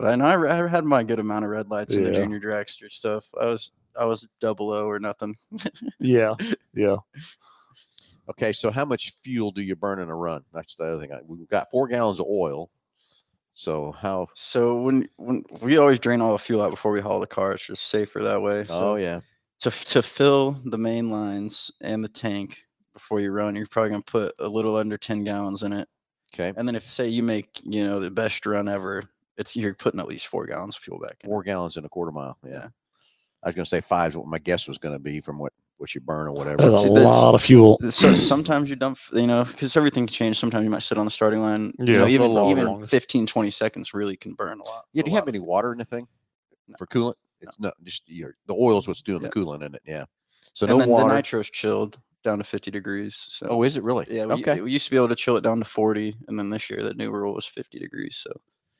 [0.00, 2.40] but I know I, I had my good amount of red lights in the junior
[2.40, 3.26] dragster stuff.
[3.40, 5.36] I was I was double O or nothing.
[6.00, 6.34] Yeah,
[6.74, 6.96] yeah.
[8.28, 10.42] okay, so how much fuel do you burn in a run?
[10.52, 11.18] That's the other thing.
[11.26, 12.70] We've got four gallons of oil.
[13.54, 14.28] So how?
[14.34, 17.52] So when when we always drain all the fuel out before we haul the car,
[17.52, 18.64] it's just safer that way.
[18.64, 19.20] So oh yeah.
[19.60, 24.02] to to fill the main lines and the tank before you run, you're probably gonna
[24.02, 25.88] put a little under ten gallons in it.
[26.34, 26.52] Okay.
[26.56, 29.04] And then if say you make you know the best run ever,
[29.38, 31.30] it's you're putting at least four gallons of fuel back in.
[31.30, 32.36] Four gallons in a quarter mile.
[32.44, 32.68] Yeah.
[33.44, 33.46] Yeah.
[33.46, 35.38] I was going to say five is what my guess was going to be from
[35.38, 36.56] what what you burn or whatever.
[36.70, 37.78] That's a See, that's- lot of fuel.
[37.90, 41.04] so sometimes you dump you know because everything can change sometimes you might sit on
[41.04, 42.86] the starting line you Yeah, know even, little even longer.
[42.86, 45.00] 15 20 seconds really can burn a lot Yeah.
[45.00, 46.06] a Do you have any water in the thing
[46.68, 46.76] No.
[46.78, 47.14] for coolant?
[47.40, 49.28] It's no, just your, the oil's what's doing Yeah.
[49.28, 49.82] the coolant in it.
[49.84, 50.04] Yeah.
[50.54, 51.08] So and no then water.
[51.08, 54.06] the nitro's chilled down to 50 degrees so oh, is it really?
[54.08, 54.60] yeah we, okay.
[54.60, 56.82] we used to be able to chill it down to 40 and then this year
[56.82, 58.30] the new rule was 50 degrees so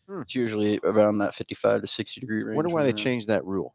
[0.09, 0.21] Hmm.
[0.21, 3.43] it's usually around that 55 to 60 degree range Wonder why they we're- changed that
[3.47, 3.75] rule.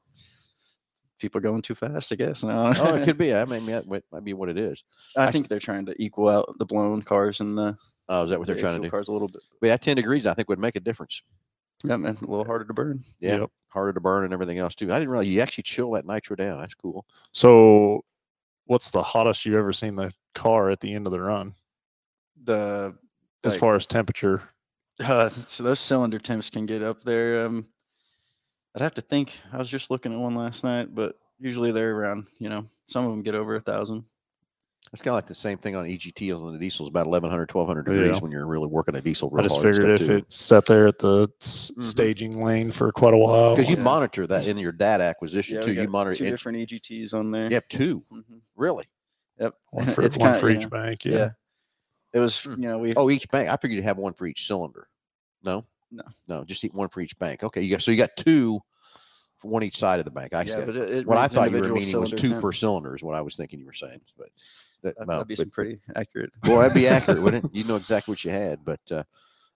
[1.20, 2.74] People are going too fast i guess no.
[2.78, 3.34] Oh, it could be.
[3.36, 4.84] I mean, that might might be what it is.
[5.16, 7.78] i I think they're trying to equal out the blown cars and the
[8.12, 8.90] Oh, is that what they're trying to do?
[8.90, 11.22] cars a little bit But yeah, 10 degrees, I think, would make a difference.
[11.86, 13.38] yeah man a little harder to burn Yeah.
[13.42, 13.52] Yep.
[13.68, 14.92] Harder to burn and everything else, too.
[14.92, 16.60] I didn't realize you actually chill that nitro down.
[16.60, 17.06] That's cool.
[17.34, 18.04] So,
[18.66, 21.54] what's the hottest you've ever seen the car at the end of the run
[22.44, 22.96] the
[23.44, 24.42] as Like- far as temperature?
[25.00, 27.46] Uh, so those cylinder temps can get up there.
[27.46, 27.68] Um,
[28.76, 29.40] I'd have to think.
[29.52, 32.28] I was just looking at one last night, but usually they're around.
[32.40, 34.06] You know, some of them get over a thousand.
[34.94, 37.84] It's kind of like the same thing on EGT on the diesels, about 1100, 1200
[37.84, 38.20] degrees Yeah.
[38.22, 40.14] when you're really working a diesel I real just hard figured if too.
[40.16, 41.84] it sat there at the s- Mhm.
[41.84, 43.56] staging lane for quite a while.
[43.56, 43.84] Because you Yeah.
[43.84, 45.74] monitor that in your data acquisition, Yeah, too.
[45.74, 46.32] You got monitor two it.
[46.32, 47.50] different EGTs on there.
[47.50, 48.02] You have two.
[48.12, 48.42] Mhm.
[48.56, 48.86] Really?
[49.40, 49.56] Yep.
[49.72, 51.06] one for, it's one kinda- for you each know, bank.
[51.06, 51.14] Yeah.
[51.14, 51.30] Yeah.
[52.14, 52.44] It was.
[52.44, 52.52] Hmm.
[52.62, 52.94] You know, we.
[52.96, 53.48] Oh, each bank.
[53.50, 54.88] I figured you'd have one for each cylinder.
[55.44, 55.66] No?
[55.92, 56.04] No.
[56.28, 57.44] No, just eat one for each bank.
[57.44, 57.62] Okay.
[57.62, 58.60] You got so you got two
[59.38, 60.34] for one each side of the bank.
[60.34, 62.42] I yeah, but it, it what I thought you were meaning was two temp.
[62.42, 64.02] per cylinder is what I was thinking you were saying.
[64.18, 64.30] But
[64.84, 66.32] that, That- no, That'd be but- pretty accurate.
[66.44, 67.56] Boy, that'd be accurate, wouldn't it?
[67.56, 69.04] You know exactly what you had, but uh,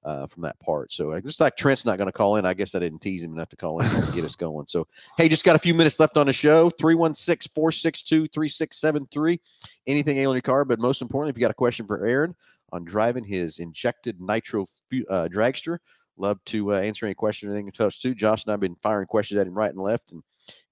[0.03, 0.91] uh, from that part.
[0.91, 3.23] So uh, just like Trent's not going to call in, I guess I didn't tease
[3.23, 4.67] him enough to call in and get us going.
[4.67, 9.39] So, hey, just got a few minutes left on the show 316 462 3673.
[9.87, 12.35] Anything ailing your car, but most importantly, if you got a question for Aaron
[12.71, 14.63] on driving his injected nitro
[15.09, 15.77] uh, dragster,
[16.17, 18.15] love to uh, answer any question or anything you touch too.
[18.15, 20.23] Josh and I have been firing questions at him right and left and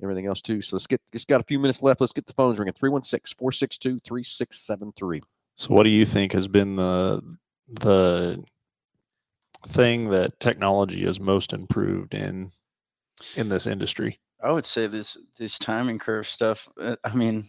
[0.02, 0.62] everything else too.
[0.62, 2.02] So let's get, just got a few minutes left.
[2.02, 5.22] Let's get the phones ringing 316 462 3673.
[5.56, 7.22] So, what do you think has been the
[7.68, 8.44] the
[9.68, 12.52] thing that technology has most improved in
[13.36, 14.20] in this industry?
[14.44, 16.68] I would say this this timing curve stuff.
[16.80, 17.46] uh, I mean,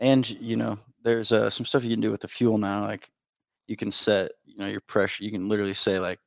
[0.00, 2.82] and you know, there's uh, some stuff you can do with the fuel now.
[2.82, 3.10] Like
[3.66, 5.24] you can set, you know, your pressure.
[5.24, 6.18] You can literally say like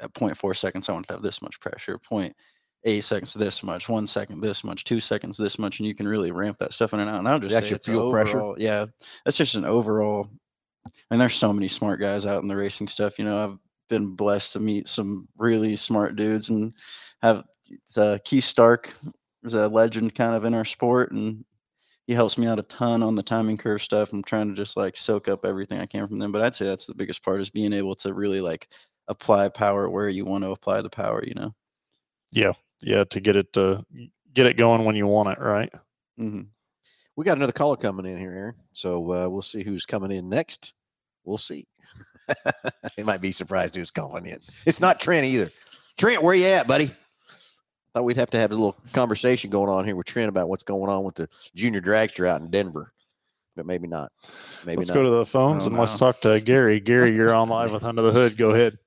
[0.00, 1.98] at 0.4 seconds, I want to have this much pressure.
[1.98, 2.34] Point
[2.86, 3.88] 0.8 seconds, this much.
[3.88, 4.84] One second, this much.
[4.84, 7.18] Two seconds, this much, and you can really ramp that stuff in and out.
[7.18, 8.52] And I'll just That's say your it's a fuel pressure?
[8.56, 8.86] Yeah,
[9.24, 10.28] that's just an overall.
[11.10, 13.18] And there's so many smart guys out in the racing stuff.
[13.18, 16.72] You know, I've been blessed to meet some really smart dudes and
[17.22, 17.44] have
[17.96, 18.92] uh, Keith Stark
[19.44, 21.44] is a legend kind of in our sport and
[22.06, 24.12] he helps me out a ton on the timing curve stuff.
[24.12, 26.32] I'm trying to just like soak up everything I can from them.
[26.32, 28.68] But I'd say that's the biggest part is being able to really like
[29.10, 31.54] apply power where you want to apply the power, you know?
[32.32, 32.52] Yeah,
[32.82, 33.04] Yeah.
[33.04, 33.84] to get it to
[34.32, 35.70] get it going when you want it, right?
[36.16, 36.42] hmm
[37.16, 38.54] We got another caller coming in here, Aaron.
[38.72, 40.72] So uh, we'll see who's coming in next.
[41.24, 41.66] We'll see.
[42.96, 44.38] they might be surprised who's calling in.
[44.64, 45.50] It's not Trent either.
[45.98, 46.92] Trent, where you at, buddy?
[47.92, 50.62] Thought we'd have to have a little conversation going on here with Trent about what's
[50.62, 52.92] going on with the junior dragster out in Denver,
[53.56, 54.12] but maybe not.
[54.64, 54.78] Maybe not.
[54.78, 54.94] let's not.
[54.94, 56.78] go to the phones and let's talk to Gary.
[56.78, 58.36] Gary, you're on live with Under the Hood.
[58.36, 58.78] Go ahead.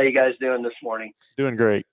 [0.00, 1.12] How you guys doing this morning?
[1.36, 1.84] Doing great.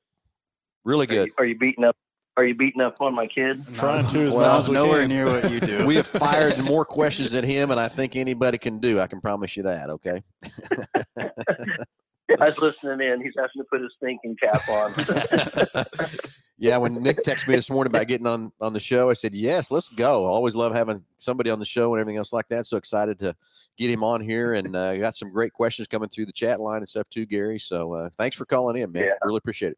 [0.85, 1.27] really Are good.
[1.27, 1.97] you, are you beating up?
[2.37, 3.61] Are you beating up on my kid?
[3.73, 5.09] Trying to as well, well as we nowhere can.
[5.09, 5.85] near what you do.
[5.85, 9.01] We have fired more questions at him, and I think anybody can do.
[9.01, 9.89] I can promise you that.
[9.89, 10.23] Okay.
[11.19, 13.21] I was listening in.
[13.21, 14.93] He's having to put his thinking cap on.
[16.59, 19.33] yeah, when Nick texted me this morning about getting on on the show, I said
[19.33, 20.25] yes, let's go.
[20.25, 22.65] I always love having somebody on the show and everything else like that.
[22.65, 23.35] So excited to
[23.77, 26.79] get him on here, and uh, got some great questions coming through the chat line
[26.79, 27.59] and stuff too, Gary.
[27.59, 29.03] So uh, thanks for calling in, man.
[29.03, 29.11] Yeah.
[29.23, 29.77] Really appreciate it.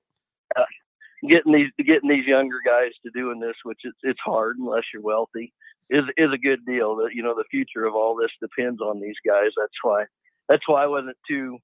[1.27, 5.03] getting these getting these younger guys to doing this, which it's it's hard unless you're
[5.03, 5.51] wealthy.
[5.89, 6.95] is is a good deal.
[6.95, 9.49] That you know the future of all this depends on these guys.
[9.57, 10.05] That's why
[10.47, 11.57] that's why I wasn't too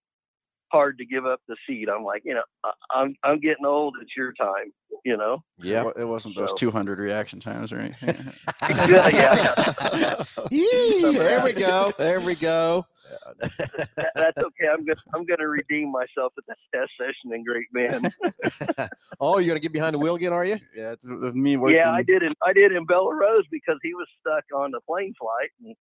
[0.72, 1.88] hard to give up the seat.
[1.90, 3.96] I'm like, you know, I, I'm I'm getting old.
[4.02, 4.72] It's your time.
[5.04, 5.44] You know.
[5.60, 5.92] Yeah.
[5.98, 8.16] It wasn't those 200 reaction times or anything.
[8.88, 10.24] Yeah, yeah.
[10.52, 11.92] Yee, there we go.
[11.98, 12.84] There we go.
[13.40, 14.68] That, that's okay.
[14.72, 18.90] I'm gonna I'm gonna redeem myself at that test session in Great Bend.
[19.20, 20.58] oh, you're gonna get behind the wheel again, are you?
[20.76, 21.78] yeah, it's with me working.
[21.78, 24.82] Yeah, I did in I did in Belle Rose because he was stuck on the
[24.82, 25.76] plane flight, and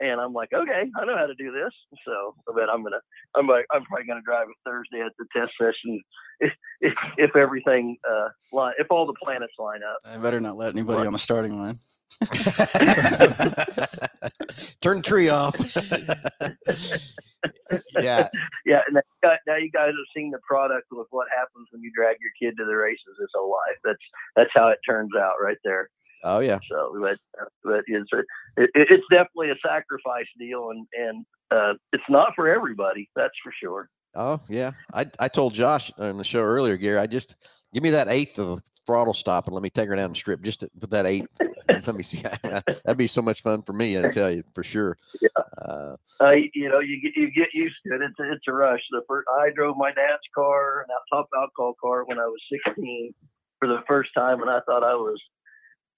[0.00, 1.72] and I'm like, okay, I know how to do this.
[2.06, 3.00] So, but I'm gonna
[3.34, 6.00] I'm like, I'm probably gonna drive it Thursday at the test session
[6.40, 9.98] if if, if everything uh line if all the planets line up.
[10.04, 11.76] I better not let anybody on the starting line.
[14.80, 15.56] Turn the tree off.
[18.00, 18.28] yeah.
[18.66, 21.68] Yeah, and now you guys- now you guys have seen the product of what happens
[21.70, 23.78] when you drag your kid to the races his whole life.
[23.84, 23.98] That's
[24.36, 25.88] that's how it turns out right there.
[26.24, 26.58] Oh yeah.
[26.70, 27.18] So, but
[27.64, 28.18] but it's a,
[28.56, 33.08] it, it's definitely a sacrifice deal, and and uh, it's not for everybody.
[33.16, 33.88] That's for sure.
[34.14, 34.72] Oh yeah.
[34.92, 36.98] I I told Josh on the show earlier, Gary.
[36.98, 37.36] I just
[37.72, 40.16] give me that eighth of the throttle stop and let me take her down the
[40.16, 40.42] strip.
[40.42, 41.28] Just to put that eighth.
[41.86, 42.22] let me see.
[42.42, 43.98] That'd be so much fun for me.
[43.98, 44.96] I tell you for sure.
[45.20, 45.28] Yeah.
[45.58, 48.02] Uh, Uh, you, know, you get you get used to it.
[48.02, 48.80] It's a, it's a rush.
[48.90, 53.14] The first I drove my dad's car, that top alcohol car, when I was 16
[53.58, 55.20] for the first time, and I thought I was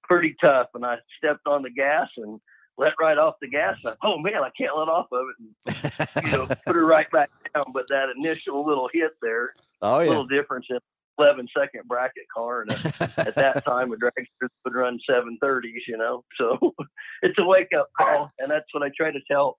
[0.04, 0.68] pretty tough.
[0.74, 2.40] And I stepped on the gas and
[2.78, 3.76] let right off the gas.
[3.84, 6.14] And I, oh man, I can't let off of it.
[6.16, 7.64] And, you know, put her right back down.
[7.72, 10.08] But that initial little hit there, oh yeah.
[10.08, 10.78] little difference in
[11.18, 15.82] 11 second bracket car and uh, a at that time a dragster would run 730s
[15.86, 16.74] you know so
[17.22, 19.58] it's a wake up call and that's what i try to tell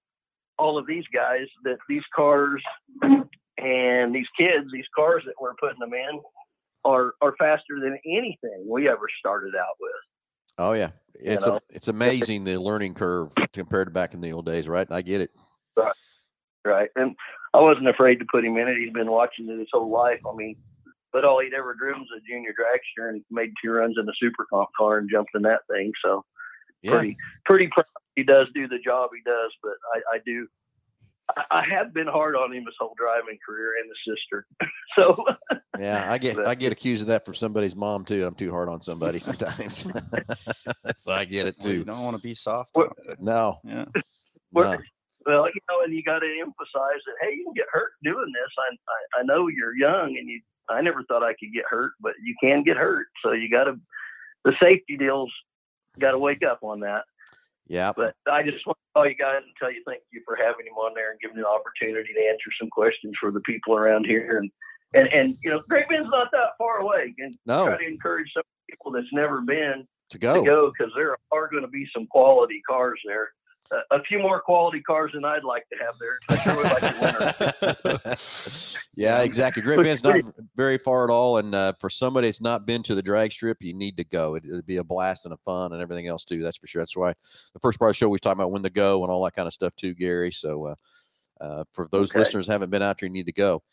[0.57, 2.61] all of these guys that these cars
[3.57, 6.19] and these kids these cars that we're putting them in
[6.85, 9.91] are are faster than anything we ever started out with
[10.57, 10.91] Oh yeah.
[11.15, 14.87] It's a, it's amazing the learning curve compared to back in the old days, right?
[14.91, 15.31] I get it.
[16.65, 17.13] right and
[17.53, 20.19] i wasn't afraid to put him in it he's been watching it his whole life
[20.31, 20.55] i mean
[21.11, 24.13] but all he'd ever driven was a junior dragster and made two runs in a
[24.17, 26.23] super comp car and jumped in that thing so
[26.81, 26.91] Yeah.
[26.91, 27.85] pretty pretty proud
[28.15, 30.47] he does do the job he does but i, I do
[31.37, 34.45] I, I have been hard on him his whole driving career and the sister
[34.95, 35.25] so
[35.79, 38.25] Yeah, I get But- I get accused of that from somebody's mom too.
[38.25, 39.85] I'm too hard on somebody sometimes.
[40.95, 41.85] so I get it Well, you too.
[41.85, 42.71] don't want to be soft.
[42.73, 43.15] What- on.
[43.19, 43.85] No, Yeah.
[44.51, 44.79] Well, no.
[45.25, 48.27] well you know and you got to emphasize that hey you can get hurt doing
[48.33, 48.75] this I,
[49.17, 52.11] I i know you're young and you i never thought i could get hurt but
[52.23, 53.79] you can get hurt so you got to
[54.45, 55.31] the safety deals
[55.99, 57.05] got to wake up on that
[57.73, 57.91] Yeah.
[57.95, 60.67] But I just want to call you guys and tell you thank you for having
[60.67, 64.05] him on there and giving the opportunity to answer some questions for the people around
[64.05, 64.37] here.
[64.37, 64.51] And
[64.93, 67.15] and, and you know, Great Bend's not that far away.
[67.17, 67.65] And No.
[67.65, 70.45] try to encourage some people that's never been To go to go.
[70.45, 73.29] go because there are going to be some quality cars there.
[73.91, 76.19] A few more quality cars than I'd like to have there.
[76.29, 79.61] I sure would like to win yeah, exactly.
[79.61, 80.21] Great Bend's not
[80.55, 83.61] very far at all, and uh, for somebody that's not been to the drag strip,
[83.61, 84.35] you need to go.
[84.35, 86.41] It, it'd be a blast and a fun and everything else too.
[86.41, 86.81] That's for sure.
[86.81, 87.13] That's why
[87.53, 89.23] the first part of the show we was talking about when to go and all
[89.25, 90.31] that kind of stuff too, Gary.
[90.31, 90.75] So uh,
[91.41, 92.19] uh, for those Okay.
[92.19, 93.63] listeners who haven't been out there, you need to go.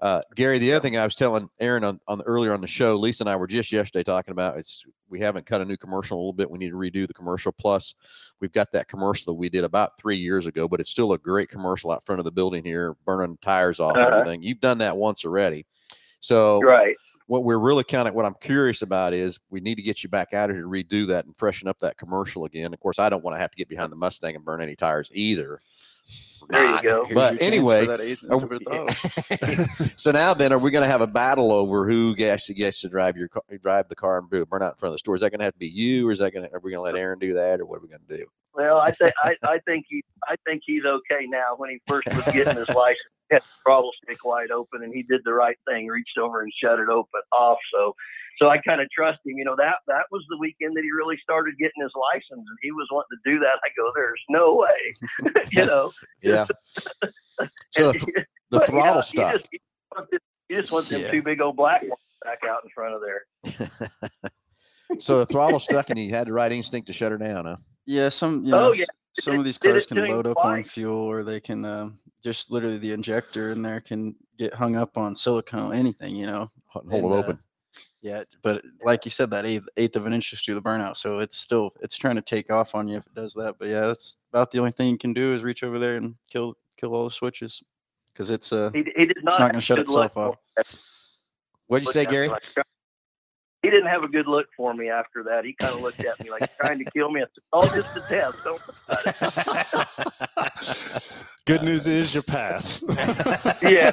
[0.00, 2.66] Uh, Gary, the other thing I was telling Aaron on, on the, earlier on the
[2.66, 5.76] show, Lisa and I were just yesterday talking about it's we haven't cut a new
[5.76, 6.50] commercial a little bit.
[6.50, 7.52] We need to redo the commercial.
[7.52, 7.94] Plus,
[8.40, 11.18] we've got that commercial that we did about three years ago, but it's still a
[11.18, 14.08] great commercial out front of the building here, burning tires off Uh-huh.
[14.08, 14.42] everything.
[14.42, 15.64] You've done that once already.
[16.20, 16.96] So Right.
[17.26, 20.08] what we're really kind of what I'm curious about is we need to get you
[20.08, 22.74] back out of here to redo that and freshen up that commercial again.
[22.74, 24.74] Of course, I don't want to have to get behind the Mustang and burn any
[24.74, 25.60] tires either.
[26.50, 27.04] There you go.
[27.04, 30.52] Here's But your chance for anyway, that eighth are inch of we- so now then,
[30.52, 33.42] are we going to have a battle over who actually gets to drive your car,
[33.62, 35.14] drive the car and do- burn out in front of the store?
[35.14, 36.70] Is that going to have to be you, or is that going to are we
[36.70, 38.26] going to let Aaron do that, or what are we going to do?
[38.54, 41.54] Well, I think I, I think he I think he's okay now.
[41.56, 44.92] When he first was getting his license, he had the throttle stick wide open, and
[44.94, 47.58] he did the right thing, reached over and shut it open off.
[47.72, 47.94] So,
[48.38, 49.36] so I kind of trust him.
[49.38, 52.58] You know that that was the weekend that he really started getting his license, and
[52.62, 53.60] he was wanting to do that.
[53.64, 55.90] I go, there's no way, you know.
[56.22, 56.46] Yeah.
[57.70, 58.04] so the, th-
[58.50, 59.32] the but, throttle yeah, stop.
[59.32, 59.58] You just, you
[59.96, 60.18] want them-
[60.50, 63.88] you just want them two big old black ones back out in front of there.
[64.98, 67.56] so the throttle stuck, and he had the right instinct to shut her down, huh?
[67.86, 68.84] Yeah, some you Oh, know, yeah.
[69.18, 72.50] S- some of these cars can load up on fuel, or they can um, just
[72.50, 76.48] literally the injector in there can get hung up on silicone, anything, you know.
[76.68, 77.38] Hold And, it uh, open.
[78.02, 80.96] Yeah, but like you said, that eighth eighth of an inch just do the burnout,
[80.96, 83.56] so it's still it's trying to take off on you if it does that.
[83.58, 86.14] But yeah, that's about the only thing you can do is reach over there and
[86.30, 87.62] kill kill all the switches
[88.12, 89.38] because it's uh He, he did not.
[89.40, 90.36] not gonna shut itself off.
[91.66, 92.28] What'd you say, Gary?
[92.28, 92.44] like-
[93.64, 95.44] he didn't have a good look for me after that.
[95.44, 97.20] He kind of looked at me like trying to kill me.
[97.20, 98.44] I said, "Oh, just a test.
[98.44, 99.02] Don't worry
[100.36, 101.10] about it."
[101.46, 102.84] Good news is you passed.
[103.62, 103.90] yeah.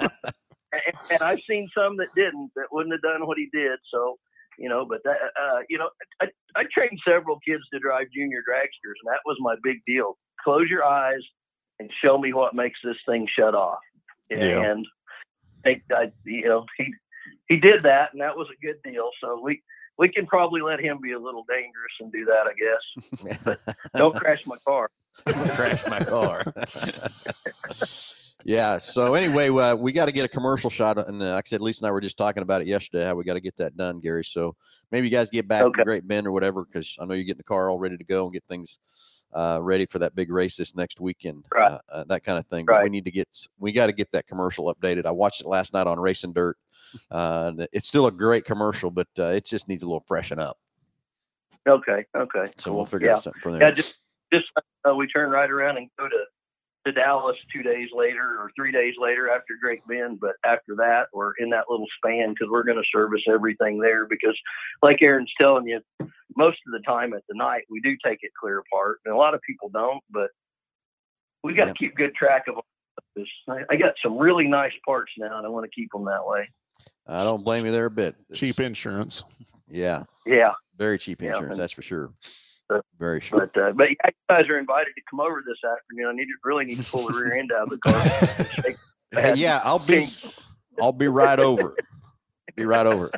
[0.00, 3.78] And, and I've seen some that didn't, that wouldn't have done what he did.
[3.92, 4.18] So,
[4.58, 5.90] you know, but that, uh, you know,
[6.20, 10.18] I, I trained several kids to drive junior dragsters, and that was my big deal.
[10.42, 11.20] Close your eyes
[11.78, 13.78] and show me what makes this thing shut off.
[14.28, 14.62] Yeah.
[14.62, 14.84] And
[15.64, 16.92] I think I, you know, he
[17.48, 19.10] he did that, and that was a good deal.
[19.20, 19.62] So we
[19.98, 23.56] we can probably let him be a little dangerous and do that, I guess.
[23.96, 24.90] Don't crash my car.
[25.56, 26.44] crash my car.
[28.44, 28.78] yeah.
[28.78, 31.60] So anyway, uh, we got to get a commercial shot, and uh, like I said,
[31.60, 33.04] Lisa and I were just talking about it yesterday.
[33.06, 34.24] How we got to get that done, Gary.
[34.24, 34.54] So
[34.92, 35.78] maybe you guys get back Okay.
[35.78, 38.04] from Great Bend or whatever, because I know you're getting the car all ready to
[38.04, 38.78] go and get things
[39.32, 41.44] uh, ready for that big race this next weekend.
[41.54, 41.72] Right.
[41.72, 42.66] Uh, uh, that kind of thing.
[42.66, 45.06] But we need to get we got to get that commercial updated.
[45.06, 46.56] I watched it last night on Racing Dirt.
[47.10, 50.58] Uh, it's still a great commercial, but uh, it just needs a little freshen up.
[51.68, 52.50] Okay, okay.
[52.56, 53.12] So we'll figure yeah.
[53.14, 53.68] out something from there.
[53.68, 54.00] Yeah, just
[54.32, 54.46] just
[54.88, 56.24] uh, we turn right around and go to
[56.86, 60.20] to Dallas two days later or three days later after Great Bend.
[60.20, 64.06] But after that, we're in that little span because we're going to service everything there.
[64.06, 64.36] Because,
[64.82, 65.80] like Aaron's telling you,
[66.38, 69.16] most of the time at the night we do take it clear apart, and a
[69.18, 70.00] lot of people don't.
[70.10, 70.30] But
[71.42, 71.74] we got to Yeah.
[71.74, 73.24] keep good track of them.
[73.48, 76.24] I, I got some really nice parts now, and I want to keep them that
[76.24, 76.48] way.
[77.06, 78.14] I don't blame you there a bit.
[78.30, 79.24] It's- Cheap insurance.
[79.68, 80.04] Yeah.
[80.24, 80.52] Yeah.
[80.76, 82.10] Very cheap Yeah, insurance, and- that's for sure.
[82.70, 83.40] Uh, Very sure.
[83.52, 86.06] But uh, but yeah, you guys are invited to come over this afternoon.
[86.06, 88.74] I need to really need to pull the rear end out of the car.
[89.10, 90.10] Hey, yeah, I'll be
[90.78, 91.74] I'll be right over.
[92.56, 93.10] Be right over.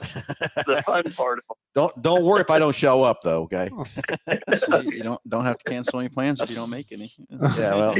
[0.00, 1.44] The fun part of
[1.74, 3.70] Don't don't worry if I don't show up though, okay?
[4.56, 7.12] So you don't don't have to cancel any plans if you don't make any.
[7.30, 7.96] Yeah, well,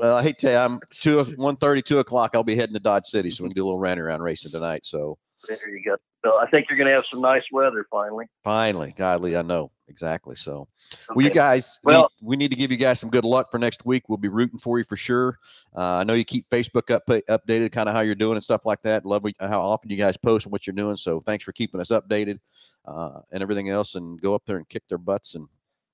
[0.00, 2.32] well, I hate to tell you, I'm two one thirty, two o'clock.
[2.34, 4.52] I'll be heading to Dodge City, so we can do a little running around racing
[4.52, 4.84] tonight.
[4.84, 5.18] So
[5.48, 5.96] There you go.
[6.24, 8.26] So I think you're going to have some nice weather finally.
[8.44, 10.36] finally, godly, I know exactly.
[10.36, 10.68] So
[11.10, 13.58] well, you guys, Well- need, we need to give you guys some good luck for
[13.58, 14.08] next week.
[14.08, 15.38] We'll be rooting for you for sure.
[15.76, 18.64] Uh, I know you keep Facebook up updated, kind of how you're doing and stuff
[18.64, 19.04] like that.
[19.04, 20.96] Love how often you guys post and what you're doing.
[20.96, 22.38] So thanks for keeping us updated
[22.84, 23.96] uh, and everything else.
[23.96, 25.48] And go up there and kick their butts and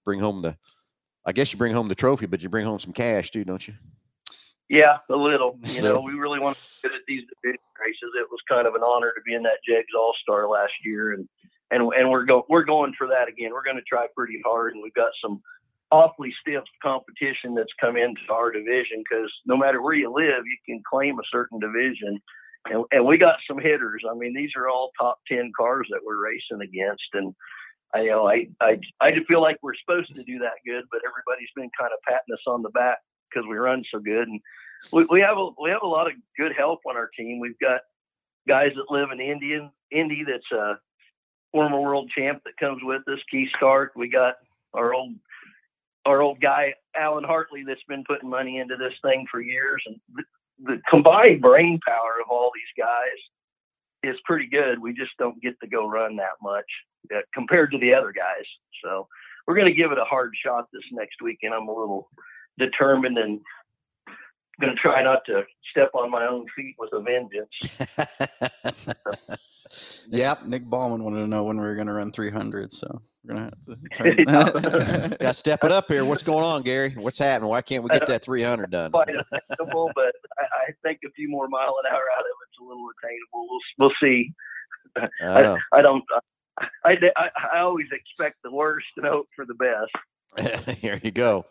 [0.05, 0.57] bring home the.
[1.25, 3.67] I guess you bring home the trophy, but you bring home some cash too, don't
[3.67, 3.75] you?
[4.69, 5.59] Yeah, a little.
[5.63, 8.11] You know, we really want to get at these division races.
[8.19, 11.13] It was kind of an honor to be in that Jegs All Star last year,
[11.13, 11.27] and
[11.71, 13.51] and and we're going we're going for that again.
[13.53, 15.41] We're going to try pretty hard, and we've got some
[15.91, 20.59] awfully stiff competition that's come into our division because no matter where you live, you
[20.67, 22.21] can claim a certain division.
[22.67, 24.03] And, and we got some hitters.
[24.11, 27.35] I mean, these are all top ten cars that we're racing against, and
[27.95, 30.85] I you know I I I just feel like we're supposed to do that good,
[30.93, 32.99] but everybody's been kind of patting us on the back
[33.33, 34.41] because we run so good, and
[34.93, 37.41] we, we have a we have a lot of good help on our team.
[37.41, 37.81] We've got
[38.47, 40.79] guys that live in Indian Indy that's a
[41.53, 43.93] former world champ that comes with us, Keith Stark.
[43.97, 44.37] We got
[44.75, 45.15] our old
[46.07, 49.97] our old guy Alan Hartley that's been putting money into this thing for years, and
[50.15, 50.23] the,
[50.65, 53.19] the combined brain power of all these guys
[54.03, 54.79] is pretty good.
[54.79, 56.65] We just don't get to go run that much
[57.15, 58.45] uh, compared to the other guys.
[58.83, 59.09] So
[59.47, 62.09] we're going to give it a hard shot this next week, and I'm a little
[62.59, 63.41] determined and
[64.61, 67.49] going to try not to step on my own feet with a vengeance.
[70.11, 70.47] Yep.
[70.47, 73.51] Nick Ballman wanted to know when we were going to run 300, so we're going
[73.51, 75.11] to have to turn.
[75.11, 76.05] Got to step it up here.
[76.05, 76.95] What's going on, Gary?
[76.97, 77.51] What's happening?
[77.51, 78.91] Why can't we get that 300 done?
[78.91, 82.59] Quite attainable, but I, I think a few more mile an hour out of it's
[82.61, 83.49] a little attainable.
[83.79, 84.33] We'll we'll see.
[85.23, 85.59] I know.
[85.73, 86.03] I don't.
[86.85, 90.79] I, I, I always expect the worst and hope for the best.
[90.81, 91.45] Here you go.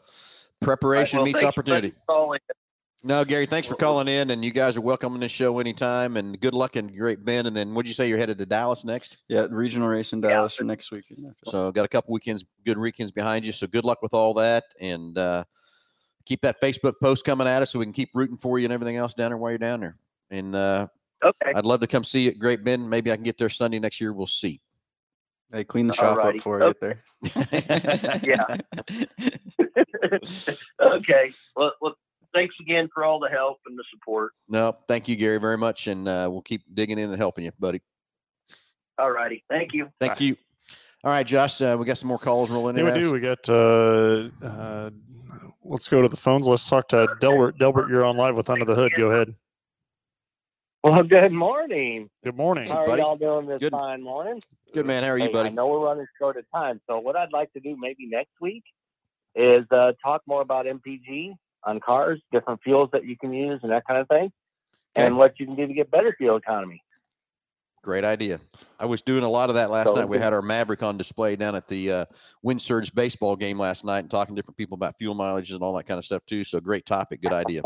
[0.62, 1.94] Preparation Well, meets opportunity.
[3.04, 5.32] No, Gary, thanks for Well, well- calling in, and you guys are welcome on this
[5.32, 6.18] show anytime.
[6.18, 7.48] And good luck and Great Bend.
[7.48, 9.24] And then, what'd you say you're headed to Dallas next?
[9.30, 10.30] yeah, regional race in Yeah.
[10.30, 11.06] Dallas for next week.
[11.46, 13.52] So, got a couple weekends, good weekends behind you.
[13.54, 15.44] So, good luck with all that, and uh,
[16.26, 18.74] keep that Facebook post coming at us so we can keep rooting for you and
[18.74, 19.98] everything else down there while you're down there.
[20.32, 20.88] And uh,
[21.24, 21.52] Okay.
[21.56, 22.88] I'd love to come see you at Great Bend.
[22.90, 24.12] Maybe I can get there Sunday next year.
[24.14, 24.60] We'll see.
[25.52, 26.36] Hey, clean the shop Alrighty.
[26.36, 27.04] up for I get there.
[28.24, 28.44] Yeah.
[30.82, 31.32] okay.
[31.56, 31.96] Well, well,
[32.34, 34.34] thanks again for all the help and the support.
[34.50, 37.52] No, thank you, Gary, very much, and uh, we'll keep digging in and helping you,
[37.60, 37.82] buddy.
[39.00, 39.44] All righty.
[39.50, 39.90] Thank you.
[40.00, 40.36] Thank you.
[41.04, 42.86] All right, Josh, uh, we got some more calls rolling in.
[42.86, 43.12] Yeah, we do.
[43.14, 43.48] We got.
[43.48, 44.90] Uh, uh,
[45.64, 46.48] let's go to the phones.
[46.48, 47.58] Let's talk to Delbert.
[47.58, 48.92] Delbert, you're on live with Under the Hood.
[48.98, 49.34] Go ahead.
[50.84, 52.10] Well, good morning.
[52.24, 52.68] Good morning.
[52.70, 53.02] How are buddy.
[53.02, 53.72] y'all doing this Good.
[53.72, 54.42] fine morning?
[54.74, 55.04] Good man.
[55.04, 57.52] How are you, Hey, I know we're running short of time, so what I'd like
[57.54, 58.64] to do maybe next week
[59.36, 63.72] is uh, talk more about MPG on cars, different fuels that you can use, and
[63.72, 64.32] that kind of thing,
[64.96, 65.08] Okay.
[65.08, 66.82] and what you can do to get better fuel economy.
[67.84, 68.40] Great idea.
[68.80, 70.10] I was doing a lot of that last So night.
[70.10, 72.06] We had our Maverick on display down at the uh,
[72.44, 75.62] Wind Surge baseball game last night and talking to different people about fuel mileage and
[75.62, 76.44] all that kind of stuff too.
[76.44, 77.22] So great topic.
[77.22, 77.62] Good idea.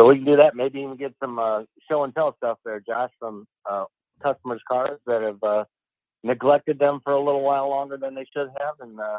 [0.00, 0.56] So we can do that.
[0.56, 3.84] Maybe even get some uh, show and tell stuff there, Josh, from uh,
[4.22, 5.64] customers' cars that have uh,
[6.24, 9.18] neglected them for a little while longer than they should have, and uh,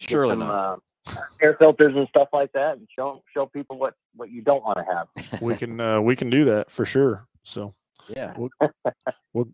[0.00, 0.80] Surely some, not.
[1.06, 4.64] Uh, air filters and stuff like that, and show show people what what you don't
[4.64, 5.40] want to have.
[5.40, 7.28] we can uh, we can do that for sure.
[7.44, 7.72] So
[8.08, 8.34] Yeah.
[9.32, 9.46] All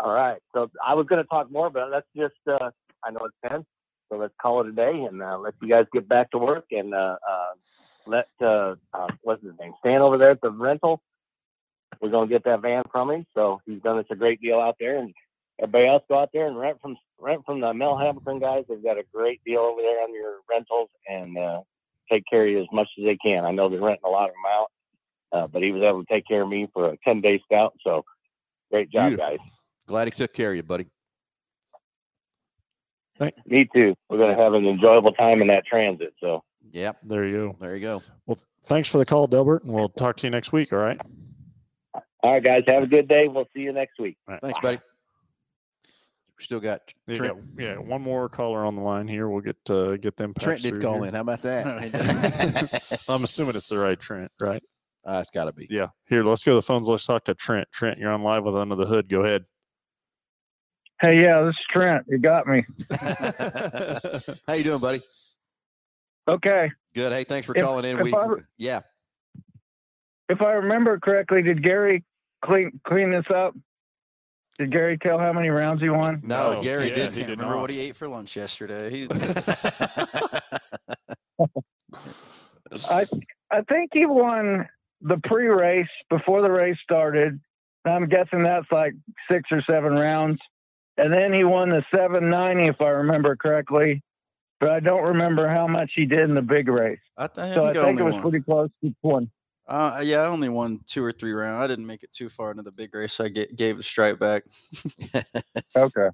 [0.00, 0.40] right.
[0.54, 2.70] So I was going to talk more, but let's just, uh,
[3.04, 3.62] I know it's 10,
[4.10, 6.64] so let's call it a day and uh, let you guys get back to work
[6.70, 7.52] and uh, uh,
[8.06, 11.02] let, uh, uh, what's his name, Stan over there at the rental.
[12.00, 13.26] We're going to get that van from him.
[13.34, 14.98] So he's done us a great deal out there.
[14.98, 15.14] And
[15.60, 18.64] everybody else go out there and rent from rent from the Mel Hambelton guys.
[18.68, 21.60] They've got a great deal over there on your rentals and uh,
[22.10, 23.44] take care of you as much as they can.
[23.44, 24.70] I know they're renting a lot of them out,
[25.32, 27.74] uh, but he was able to take care of me for a 10 day scout.
[27.82, 28.04] So
[28.70, 29.36] great job, Beautiful.
[29.36, 29.46] guys.
[29.86, 30.86] Glad he took care of you, buddy.
[33.46, 33.94] Me too.
[34.10, 36.12] We're gonna have an enjoyable time in that transit.
[36.20, 36.42] So
[36.76, 36.98] Yep.
[37.04, 37.56] there you go.
[37.58, 38.02] There you go.
[38.26, 40.74] Well, thanks for the call, Delbert, and we'll talk to you next week.
[40.74, 41.00] All right.
[42.22, 43.28] all right, guys, have a good day.
[43.28, 44.18] We'll see you next week.
[44.28, 44.42] All right.
[44.42, 44.78] Thanks, buddy.
[46.38, 47.56] We still got You Trent.
[47.56, 49.26] got- yeah, one more caller on the line here.
[49.30, 50.34] We'll get uh, get them.
[50.38, 51.06] Trent did call here.
[51.06, 51.14] in.
[51.14, 53.04] How about that?
[53.08, 54.62] I'm assuming it's the right Trent, right?
[55.06, 55.66] uh, it's got to be.
[55.70, 55.86] Yeah.
[56.10, 56.88] Here, let's go to the phones.
[56.88, 57.68] Let's talk to Trent.
[57.72, 59.08] Trent, you're on live with Under the Hood.
[59.08, 59.46] Go ahead.
[61.00, 62.04] Hey, yeah, this is Trent.
[62.06, 62.66] You got me.
[64.46, 65.00] How you doing, buddy?
[66.28, 66.70] Okay.
[66.94, 67.12] Good.
[67.12, 68.02] Hey, thanks for If- calling in.
[68.02, 68.26] We I
[68.58, 68.80] yeah.
[70.28, 72.02] If I remember correctly, did Gary
[72.44, 73.54] clean clean this up?
[74.58, 76.20] Did Gary tell how many rounds he won?
[76.24, 77.12] No, No, Gary yeah, didn't.
[77.12, 77.60] he Can't did remember not.
[77.60, 78.90] what he ate for lunch yesterday.
[78.90, 79.06] He,
[82.90, 83.06] I
[83.50, 84.66] I think he won
[85.02, 87.38] the pre-race before the race started.
[87.84, 88.94] I'm guessing that's like
[89.30, 90.40] six or seven rounds,
[90.96, 94.02] and then he won the 790 if I remember correctly.
[94.58, 96.98] But I don't remember how much he did in the big race.
[97.16, 98.22] I, th- I So think I, think it was won.
[98.22, 99.30] pretty close to one.
[99.68, 101.62] Uh, yeah, I only won two or three rounds.
[101.62, 103.18] I didn't make it too far into the big race.
[103.20, 104.44] I ga- gave the stripe back.
[105.76, 106.08] Okay.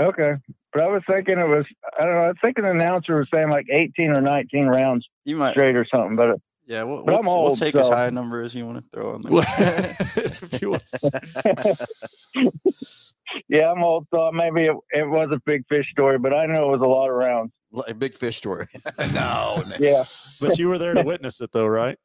[0.00, 0.32] Okay.
[0.72, 1.64] But I was thinking it was,
[1.98, 5.36] I don't know, I think an announcer was saying like 18 or 19 rounds You
[5.36, 6.84] might, straight or something, but it, yeah.
[6.84, 9.14] We'll, we'll, I'm we'll old, take as high a number as you want to throw
[9.14, 9.32] on there.
[10.16, 10.84] if you want
[13.48, 16.68] yeah, I'm old, so maybe it, it was a big fish story, but I know
[16.68, 17.52] it was a lot of rounds.
[17.86, 18.66] A big fish story.
[19.12, 19.62] no.
[19.78, 20.04] Yeah.
[20.40, 21.98] but you were there to witness it, though, right?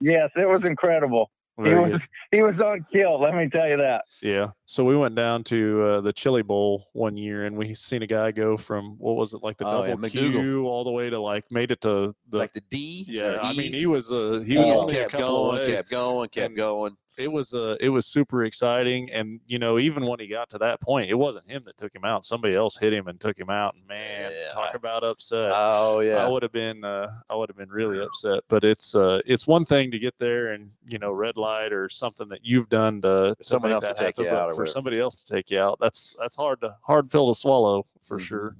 [0.00, 1.30] Yes, it was incredible.
[1.62, 2.00] He was, good.
[2.32, 4.04] he was on kill, let me tell you that.
[4.22, 4.48] Yeah.
[4.64, 8.06] So we went down to uh, the Chili Bowl one year, and we seen a
[8.06, 10.32] guy go from what was it like the Oh, yeah, double McDougal.
[10.32, 13.04] Q all the way to like made it to the like the D.
[13.06, 13.38] yeah.
[13.42, 15.76] I mean, he was uh, he he was just only a kept going, of ways.
[15.76, 16.96] kept going, kept And- going.
[17.18, 20.56] It was uh it was super exciting and you know even when he got to
[20.58, 23.38] that point it wasn't him that took him out somebody else hit him and took
[23.38, 27.34] him out and man talk about upset Oh yeah, i would have been uh i
[27.36, 30.70] would have been really upset but it's uh it's one thing to get there and
[30.88, 34.16] you know red light or something that you've done to, to Someone else to take
[34.16, 34.66] you happen, but out or for whatever.
[34.72, 38.18] somebody else to take you out that's that's hard to hard pill to swallow for
[38.18, 38.22] Mhm.
[38.22, 38.56] sure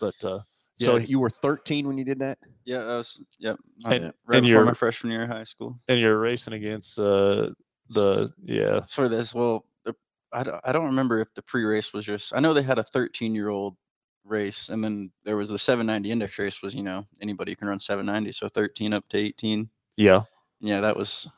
[0.00, 0.38] but uh
[0.76, 2.38] So yeah, it's- you were 13 when you did that?
[2.64, 3.20] yeah, I was.
[3.40, 3.56] Yep.
[3.86, 5.78] And- right and before my you're- freshman year of high school.
[5.88, 7.50] and you're racing against uh
[7.90, 9.34] the yeah for this.
[9.34, 9.64] Well,
[10.32, 12.34] I, don't, I don't remember if the pre-race was just.
[12.34, 13.76] I know they had a 13-year-old
[14.24, 16.62] race, and then there was the 790 index race.
[16.62, 19.70] Was you know anybody can run 790, so 13 up to 18.
[19.96, 20.22] yeah
[20.60, 21.28] Yeah, that was.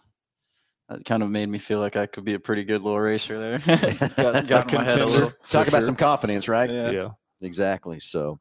[0.88, 3.38] That kind of made me feel like I could be a pretty good little racer
[3.38, 3.58] there.
[4.16, 5.32] got, got my head a little.
[5.48, 5.86] Talk about sure.
[5.86, 6.68] some confidence, right?
[6.68, 6.90] Yeah.
[6.90, 7.08] yeah
[7.40, 7.98] Exactly.
[8.00, 8.40] So,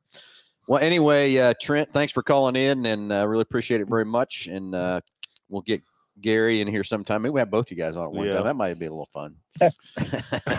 [0.67, 4.47] well, anyway, uh, Trent, thanks for calling in, and uh, really appreciate it very much.
[4.47, 5.01] And uh,
[5.49, 5.81] we'll get
[6.21, 7.21] Gary in here sometime.
[7.23, 8.35] Maybe we have both you guys on at one Yeah.
[8.35, 8.43] time.
[8.45, 9.35] That might be a little fun.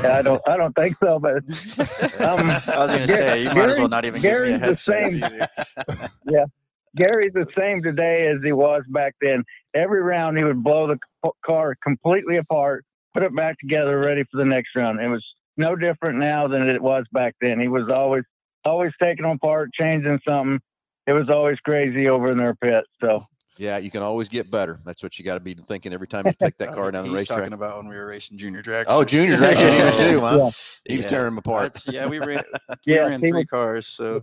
[0.03, 1.35] Yeah, I don't, I don't think so, but
[2.21, 4.59] Um, I was gonna Gar- say you might as well not even give me a
[4.59, 5.23] Gary's the same.
[5.23, 6.45] It's easier.
[6.97, 9.45] Gary's the same today as he was back then.
[9.75, 10.99] Every round, he would blow the
[11.45, 12.85] car completely apart,
[13.15, 15.01] put it back together, ready for the next round.
[15.01, 15.25] It was
[15.57, 17.59] no different now than it was back then.
[17.61, 18.25] He was always,
[18.65, 20.61] always taking them apart, changing something.
[21.07, 22.85] It was always crazy over in their pit.
[23.03, 23.21] So
[23.59, 24.81] Yeah, you can always get better.
[24.85, 27.11] That's what you got to be thinking every time you take that car down the
[27.11, 27.39] He's racetrack.
[27.41, 28.87] talking about when we were racing junior drag.
[28.89, 30.37] Oh, junior drag even too, huh?
[30.39, 30.51] Yeah.
[30.89, 31.11] He was Yeah.
[31.11, 31.75] tearing them apart.
[31.75, 32.43] That's- yeah, we ran.
[32.87, 34.23] we yeah, ran three was, cars, so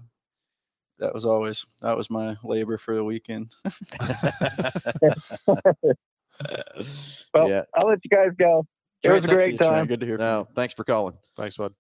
[0.97, 3.53] that was always that was my labor for the weekend.
[7.33, 7.63] well, yeah.
[7.75, 8.65] I'll let you guys go.
[9.03, 9.71] It was a great see you, Trent.
[9.73, 9.85] time.
[9.87, 10.29] Good to hear from you.
[10.31, 11.15] No, thanks for calling.
[11.37, 11.73] thanks bud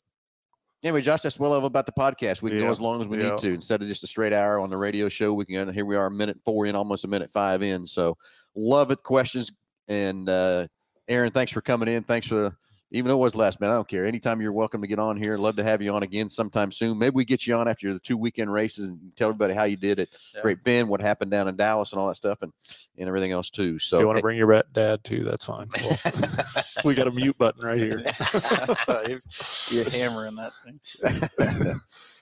[0.81, 2.41] Anyway, Josh, that's what I love about the podcast.
[2.41, 3.31] We can go as long as we yeah.
[3.31, 3.53] need to.
[3.53, 5.97] Instead of just a straight hour on the radio show, we can go, here we
[5.97, 7.85] are, a minute four in, almost a minute five in.
[7.85, 8.17] So
[8.55, 9.03] love it.
[9.03, 9.51] Questions.
[9.89, 10.67] And uh,
[11.09, 12.03] Aaron, thanks for coming in.
[12.03, 12.55] Thanks for
[12.91, 14.05] even though it was last minute, I don't care.
[14.05, 15.37] Anytime you're welcome to get on here.
[15.37, 16.97] Love to have you on again sometime soon.
[16.97, 19.77] Maybe we get you on after the two weekend races and tell everybody how you
[19.77, 20.09] did it.
[20.33, 20.41] Yeah.
[20.41, 22.51] Great Bend, what happened down in Dallas, and all that stuff, and
[22.97, 23.77] and everything else too.
[23.79, 25.67] So if you want to bring your rat dad too, that's fine.
[25.81, 25.97] Well,
[26.85, 27.99] we got a mute button right here.
[29.07, 29.19] You're-
[29.71, 31.73] You're hammering that thing.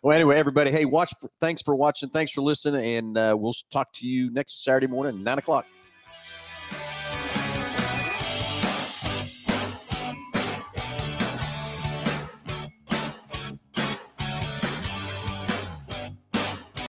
[0.01, 1.11] well, anyway, everybody, hey, watch.
[1.21, 2.09] For, thanks for watching.
[2.09, 5.65] Thanks for listening, and uh, we'll talk to you next Saturday morning, nine o'clock.